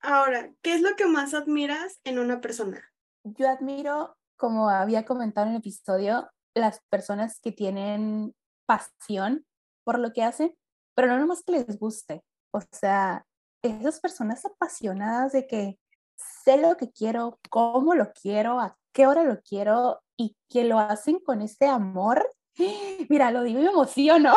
[0.00, 2.92] Ahora, ¿qué es lo que más admiras en una persona?
[3.24, 8.34] Yo admiro, como había comentado en el episodio, las personas que tienen
[8.66, 9.46] pasión
[9.82, 10.54] por lo que hacen,
[10.94, 12.22] pero no nomás que les guste.
[12.52, 13.24] O sea,
[13.62, 15.78] esas personas apasionadas de que
[16.16, 20.78] sé lo que quiero, cómo lo quiero, a qué hora lo quiero y que lo
[20.78, 22.26] hacen con ese amor.
[23.10, 24.32] Mira, lo digo y me emociono.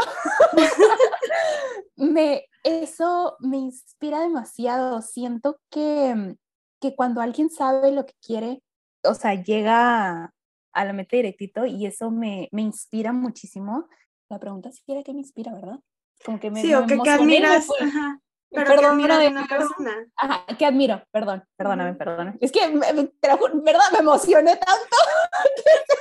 [1.96, 5.02] me, eso me inspira demasiado.
[5.02, 6.36] Siento que,
[6.82, 8.62] que cuando alguien sabe lo que quiere,
[9.04, 10.34] o sea, llega
[10.74, 13.88] a la meta directito y eso me, me inspira muchísimo.
[14.30, 15.80] La pregunta si era que me inspira, ¿verdad?
[16.26, 19.28] Como que me, Sí, me o que, que admiras, ajá, pero que Perdón, admiras de
[19.28, 20.06] una persona.
[20.16, 22.38] Ajá, que admiro, perdón, perdóname, perdóname.
[22.42, 23.82] Es que, me, me- te lo juro, ¿verdad?
[23.94, 24.98] Me emocioné tanto.
[25.56, 25.96] que se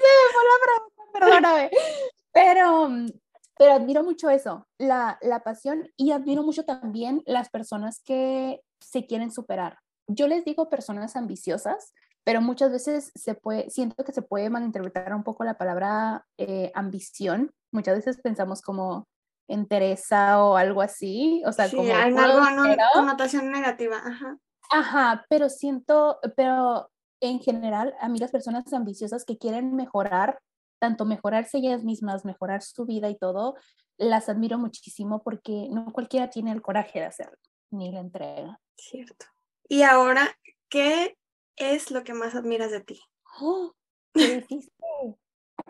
[0.00, 1.70] me, fue la pregunta, perdóname.
[2.32, 2.88] Pero,
[3.56, 9.06] pero admiro mucho eso, la, la pasión y admiro mucho también las personas que se
[9.06, 9.78] quieren superar.
[10.06, 11.92] Yo les digo personas ambiciosas,
[12.24, 16.72] pero muchas veces se puede, siento que se puede malinterpretar un poco la palabra eh,
[16.74, 17.52] ambición.
[17.70, 19.06] Muchas veces pensamos como
[19.48, 22.82] entereza o algo así, o sea, Sí, como puro algo, dinero.
[22.94, 24.38] connotación negativa, ajá.
[24.70, 26.90] Ajá, pero siento, pero
[27.20, 30.40] en general, a mí las personas ambiciosas que quieren mejorar,
[30.80, 33.54] tanto mejorarse ellas mismas, mejorar su vida y todo,
[33.96, 37.38] las admiro muchísimo porque no cualquiera tiene el coraje de hacerlo,
[37.70, 38.60] ni la entrega.
[38.76, 39.26] Cierto.
[39.68, 40.28] Y ahora,
[40.68, 41.16] ¿qué
[41.56, 43.00] es lo que más admiras de ti?
[43.40, 43.72] ¡Oh!
[44.12, 44.72] ¡Qué difícil!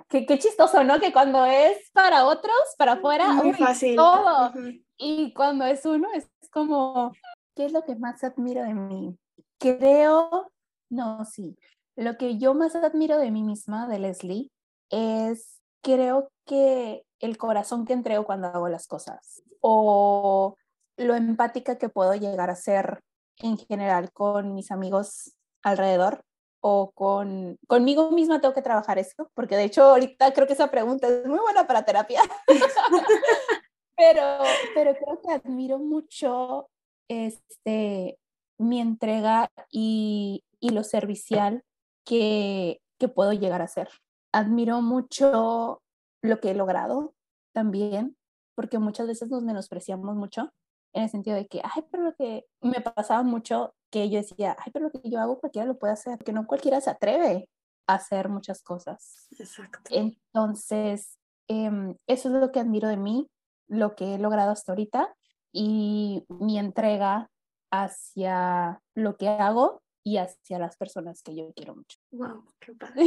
[0.09, 1.01] Qué, qué chistoso, ¿no?
[1.01, 3.97] Que cuando es para otros, para afuera, Muy uy, fácil.
[3.97, 4.53] todo.
[4.97, 7.13] Y cuando es uno, es como,
[7.55, 9.19] ¿qué es lo que más admiro de mí?
[9.59, 10.53] Creo,
[10.91, 11.57] no, sí,
[11.97, 14.51] lo que yo más admiro de mí misma, de Leslie,
[14.91, 20.57] es, creo que el corazón que entrego cuando hago las cosas o
[20.97, 23.01] lo empática que puedo llegar a ser
[23.39, 26.23] en general con mis amigos alrededor
[26.67, 30.71] o con conmigo misma tengo que trabajar eso, porque de hecho ahorita creo que esa
[30.71, 32.23] pregunta es muy buena para terapia.
[33.99, 34.39] pero,
[34.75, 36.71] pero creo que admiro mucho
[37.11, 38.19] este,
[38.59, 41.63] mi entrega y, y lo servicial
[42.03, 43.91] que, que puedo llegar a ser.
[44.33, 45.83] Admiro mucho
[46.23, 47.13] lo que he logrado
[47.53, 48.17] también,
[48.55, 50.51] porque muchas veces nos menospreciamos mucho
[50.95, 54.57] en el sentido de que, ay, pero lo que me pasaba mucho que yo decía,
[54.59, 57.49] ay, pero lo que yo hago cualquiera lo puede hacer, que no cualquiera se atreve
[57.87, 59.29] a hacer muchas cosas.
[59.39, 59.89] Exacto.
[59.91, 63.31] Entonces, em, eso es lo que admiro de mí,
[63.69, 65.15] lo que he logrado hasta ahorita
[65.53, 67.31] y mi entrega
[67.71, 71.97] hacia lo que hago y hacia las personas que yo quiero mucho.
[72.11, 73.05] Wow, qué padre.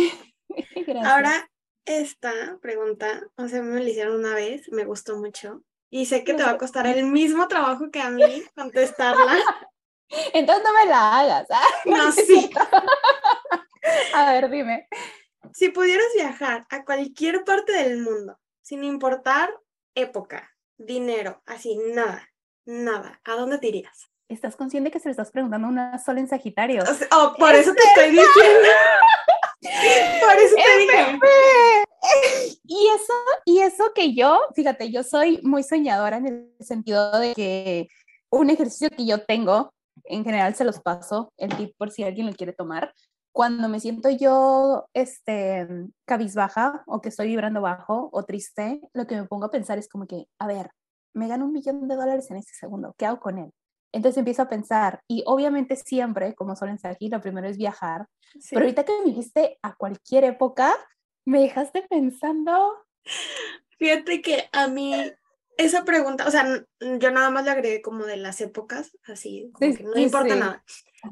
[1.06, 1.50] Ahora,
[1.84, 2.32] esta
[2.62, 5.64] pregunta, o sea, me la hicieron una vez, me gustó mucho.
[5.90, 9.36] Y sé que te va a costar el mismo trabajo que a mí contestarla.
[10.34, 11.48] Entonces no me la hagas.
[11.52, 11.68] ¿ah?
[11.86, 12.50] No, sí.
[14.14, 14.88] A ver, dime.
[15.54, 19.50] Si pudieras viajar a cualquier parte del mundo, sin importar
[19.96, 22.30] época, dinero, así, nada,
[22.66, 24.10] nada, ¿a dónde te irías?
[24.28, 26.84] ¿Estás consciente que se le estás preguntando a una sola en Sagitario?
[26.84, 28.68] O sea, oh, por eso te estoy diciendo.
[29.60, 31.20] Por eso te dije.
[32.64, 33.14] Y eso,
[33.46, 37.88] y eso que yo, fíjate, yo soy muy soñadora en el sentido de que
[38.30, 39.74] un ejercicio que yo tengo,
[40.06, 42.94] en general se los paso, el tip por si alguien lo quiere tomar.
[43.32, 45.68] Cuando me siento yo este,
[46.06, 49.88] cabizbaja o que estoy vibrando bajo o triste, lo que me pongo a pensar es
[49.88, 50.72] como que, a ver,
[51.14, 53.52] me gano un millón de dólares en este segundo, ¿qué hago con él?
[53.94, 58.08] Entonces empiezo a pensar, y obviamente siempre, como suelen ser aquí, lo primero es viajar,
[58.34, 58.50] Sí.
[58.52, 60.74] pero ahorita que me dijiste a cualquier época,
[61.26, 62.74] me dejaste pensando.
[63.78, 64.94] Fíjate que a mí
[65.58, 69.72] esa pregunta, o sea, yo nada más le agregué como de las épocas, así, como
[69.72, 70.40] Sí, que no sí, importa sí.
[70.40, 70.64] nada.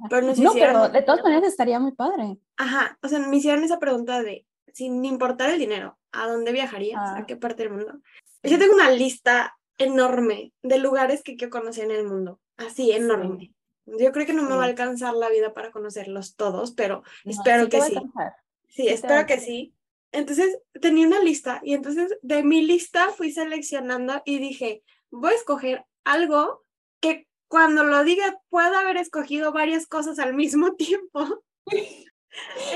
[0.10, 2.38] Pero nos No, hicieron, pero de todas maneras estaría muy padre.
[2.58, 7.00] ajá, o sea, me hicieron esa pregunta de, sin importar el dinero, ¿a dónde viajarías?
[7.02, 7.18] Ah.
[7.20, 8.00] ¿A qué parte del mundo?
[8.44, 13.52] Yo tengo una lista enorme de lugares que quiero conocer en el mundo, así, enorme.
[13.86, 17.32] Yo creo que no me va a alcanzar la vida para conocerlos todos, pero No,
[17.32, 17.96] espero que sí.
[18.68, 19.75] Sí, espero que sí.
[20.16, 24.82] Entonces tenía una lista y entonces de mi lista fui seleccionando y dije,
[25.12, 26.64] voy a escoger algo
[27.02, 31.44] que cuando lo diga pueda haber escogido varias cosas al mismo tiempo.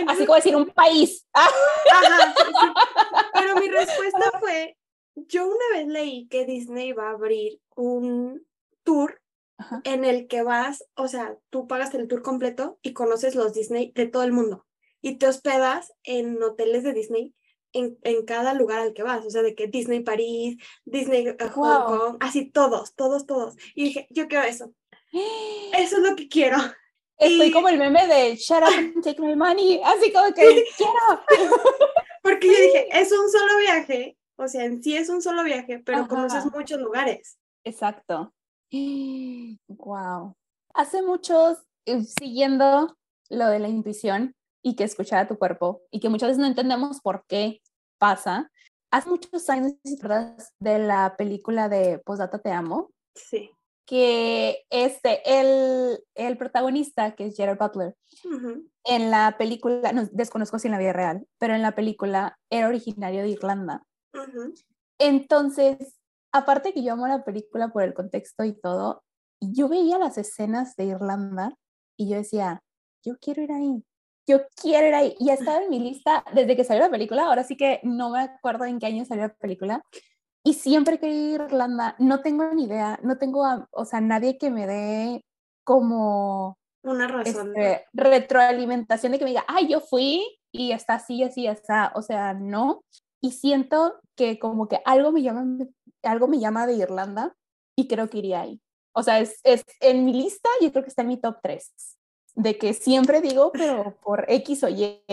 [0.08, 1.26] Así como decir un país.
[3.34, 4.78] Pero mi respuesta fue,
[5.16, 8.46] yo una vez leí que Disney va a abrir un
[8.84, 9.22] tour
[9.86, 13.94] en el que vas, o sea, tú pagas el tour completo y conoces los Disney
[13.94, 14.66] de todo el mundo
[15.02, 17.34] y te hospedas en hoteles de Disney
[17.74, 21.38] en, en cada lugar al que vas, o sea, de que Disney París, Disney eh,
[21.54, 23.56] Hong Kong, así todos, todos, todos.
[23.76, 24.74] Y dije, yo quiero eso.
[25.74, 26.58] Eso es lo que quiero.
[27.18, 31.24] Estoy como el meme de Shut up and take my money, así como que quiero.
[32.24, 35.80] Porque yo dije, es un solo viaje, o sea, en sí es un solo viaje,
[35.80, 37.38] pero conoces muchos lugares.
[37.64, 38.34] Exacto.
[39.68, 40.36] Wow.
[40.76, 42.96] Hace muchos, eh, siguiendo
[43.30, 46.48] lo de la intuición y que escuchar a tu cuerpo y que muchas veces no
[46.48, 47.62] entendemos por qué
[47.98, 48.52] pasa.
[48.92, 49.74] Hace muchos años.
[50.60, 52.92] De la película de Posdata Te Amo.
[53.16, 53.52] Sí.
[53.86, 57.96] Que este, el, el protagonista, que es Gerard Butler,
[58.84, 62.68] en la película, no, desconozco si en la vida real, pero en la película era
[62.68, 63.84] originario de Irlanda.
[65.00, 66.00] Entonces,
[66.32, 69.04] aparte que yo amo la película por el contexto y todo,
[69.42, 71.56] yo veía las escenas de Irlanda
[71.98, 72.62] y yo decía,
[73.04, 73.84] yo quiero ir ahí,
[74.30, 75.16] yo quiero ir ahí.
[75.20, 78.12] Y ha estado en mi lista desde que salió la película, ahora sí que no
[78.12, 79.84] me acuerdo en qué año salió la película.
[80.44, 84.38] Y siempre quería ir a Irlanda, no tengo ni idea, no tengo, o sea, nadie
[84.38, 85.26] que me dé
[85.66, 87.50] como una razón.
[87.58, 91.62] Este, retroalimentación de que me diga, ay, yo fui y está así, así, así,
[91.96, 92.84] o sea, no.
[93.22, 95.46] Y siento que como que algo me llama,
[96.04, 97.36] algo me llama de Irlanda
[97.76, 98.62] y creo que iría ahí.
[98.94, 101.99] O sea, es, es en mi lista, yo creo que está en mi top 3.
[102.40, 105.04] De que siempre digo, pero por X o Y,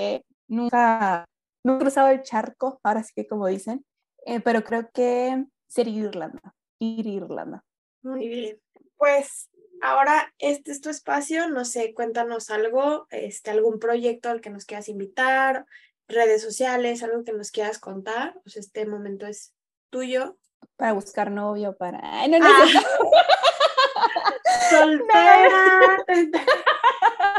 [0.47, 1.24] nunca,
[1.65, 3.85] nunca he cruzado el charco, ahora sí que como dicen,
[4.27, 7.65] eh, pero creo que sería Irlanda, ir a Irlanda.
[8.03, 8.61] Muy bien.
[8.97, 9.51] Pues
[9.82, 14.65] ahora este es tu espacio, no sé, cuéntanos algo, este, algún proyecto al que nos
[14.65, 15.66] quieras invitar,
[16.07, 19.53] redes sociales, algo que nos quieras contar, pues este momento es
[19.90, 20.39] tuyo.
[20.77, 21.98] Para buscar novio, para...
[22.05, 22.66] Ay, no, no, ah.
[24.70, 26.05] Soltera.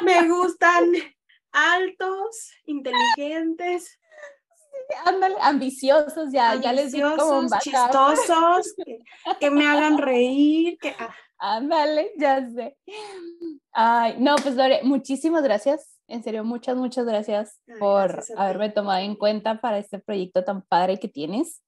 [0.04, 0.92] Me gustan
[1.52, 4.00] altos, inteligentes.
[5.06, 8.74] Ándale, ambiciosos, ya, ya les digo como chistosos,
[9.40, 10.96] que, me hagan reír, que...
[10.98, 11.14] Ah.
[11.40, 12.78] Ándale, ya sé.
[13.72, 19.16] Ay, no, pues Lore, muchísimas gracias en serio, muchas, muchas gracias por haberme tomado en
[19.16, 21.62] cuenta para este proyecto tan padre que tienes.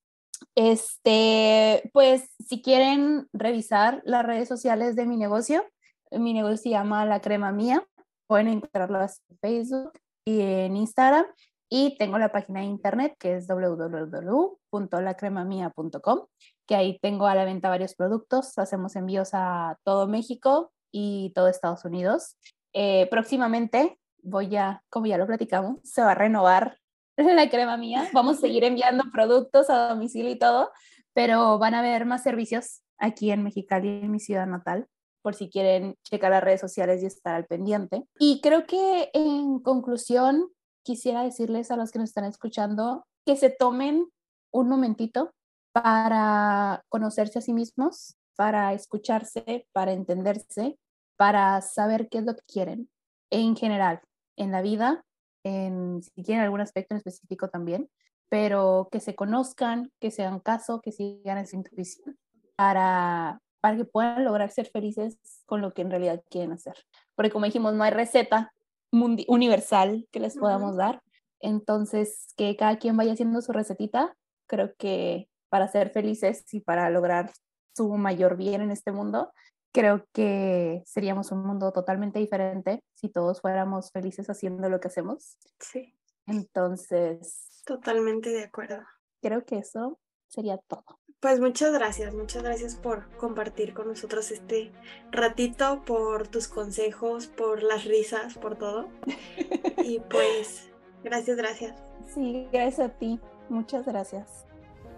[0.55, 5.65] Este, pues si quieren revisar las redes sociales de mi negocio,
[6.11, 7.85] mi negocio se llama La Crema Mía.
[8.29, 9.09] Pueden encontrarlo en
[9.41, 9.91] Facebook
[10.23, 11.25] y en Instagram.
[11.67, 16.27] Y tengo la página de internet que es www.lacremamia.com,
[16.67, 18.55] que ahí tengo a la venta varios productos.
[18.59, 22.37] Hacemos envíos a todo México y todo Estados Unidos.
[22.73, 26.77] Eh, próximamente voy a, como ya lo platicamos, se va a renovar
[27.17, 28.07] la crema mía.
[28.13, 30.71] Vamos a seguir enviando productos a domicilio y todo,
[31.13, 34.87] pero van a haber más servicios aquí en Mexicali, en mi ciudad natal,
[35.21, 38.03] por si quieren checar las redes sociales y estar al pendiente.
[38.19, 40.49] Y creo que en conclusión,
[40.83, 44.07] quisiera decirles a los que nos están escuchando que se tomen
[44.51, 45.31] un momentito
[45.71, 50.79] para conocerse a sí mismos, para escucharse, para entenderse,
[51.15, 52.89] para saber qué es lo que quieren
[53.29, 54.01] en general,
[54.37, 55.03] en la vida,
[55.43, 57.89] en, si quieren algún aspecto en específico también,
[58.29, 62.17] pero que se conozcan, que se hagan caso, que sigan esa intuición
[62.55, 66.75] para, para que puedan lograr ser felices con lo que en realidad quieren hacer.
[67.15, 68.53] Porque como dijimos, no hay receta
[68.91, 71.01] universal que les podamos dar.
[71.41, 74.15] Entonces, que cada quien vaya haciendo su recetita,
[74.47, 77.31] creo que para ser felices y para lograr
[77.75, 79.31] su mayor bien en este mundo,
[79.71, 85.37] creo que seríamos un mundo totalmente diferente si todos fuéramos felices haciendo lo que hacemos.
[85.59, 85.93] Sí.
[86.25, 87.61] Entonces.
[87.65, 88.83] Totalmente de acuerdo.
[89.21, 89.99] Creo que eso
[90.29, 90.85] sería todo.
[91.19, 94.71] Pues muchas gracias, muchas gracias por compartir con nosotros este
[95.11, 98.87] ratito, por tus consejos, por las risas, por todo.
[99.83, 100.71] y pues,
[101.03, 101.83] gracias, gracias.
[102.13, 103.19] Sí, gracias a ti.
[103.49, 104.45] Muchas gracias.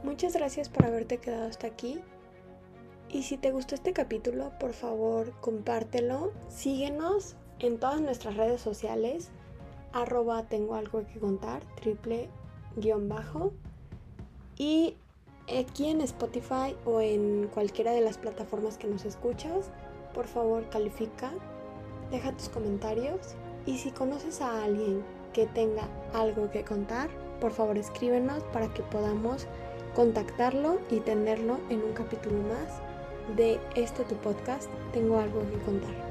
[0.04, 2.00] Muchas gracias por haberte quedado hasta aquí.
[3.10, 6.34] Y si te gustó este capítulo, por favor, compártelo.
[6.50, 9.32] Síguenos en todas nuestras redes sociales.
[9.92, 12.30] Arroba tengo algo que contar, triple
[12.76, 13.54] guion bajo.
[14.56, 14.98] Y
[15.60, 19.70] aquí en Spotify o en cualquiera de las plataformas que nos escuchas,
[20.14, 21.32] por favor califica,
[22.12, 23.36] deja tus comentarios.
[23.66, 25.04] Y si conoces a alguien
[25.34, 27.10] que tenga algo que contar,
[27.40, 29.48] por favor escríbenos para que podamos
[29.96, 32.82] contactarlo y tenerlo en un capítulo más
[33.36, 34.70] de este tu podcast.
[34.94, 36.11] Tengo algo que contar.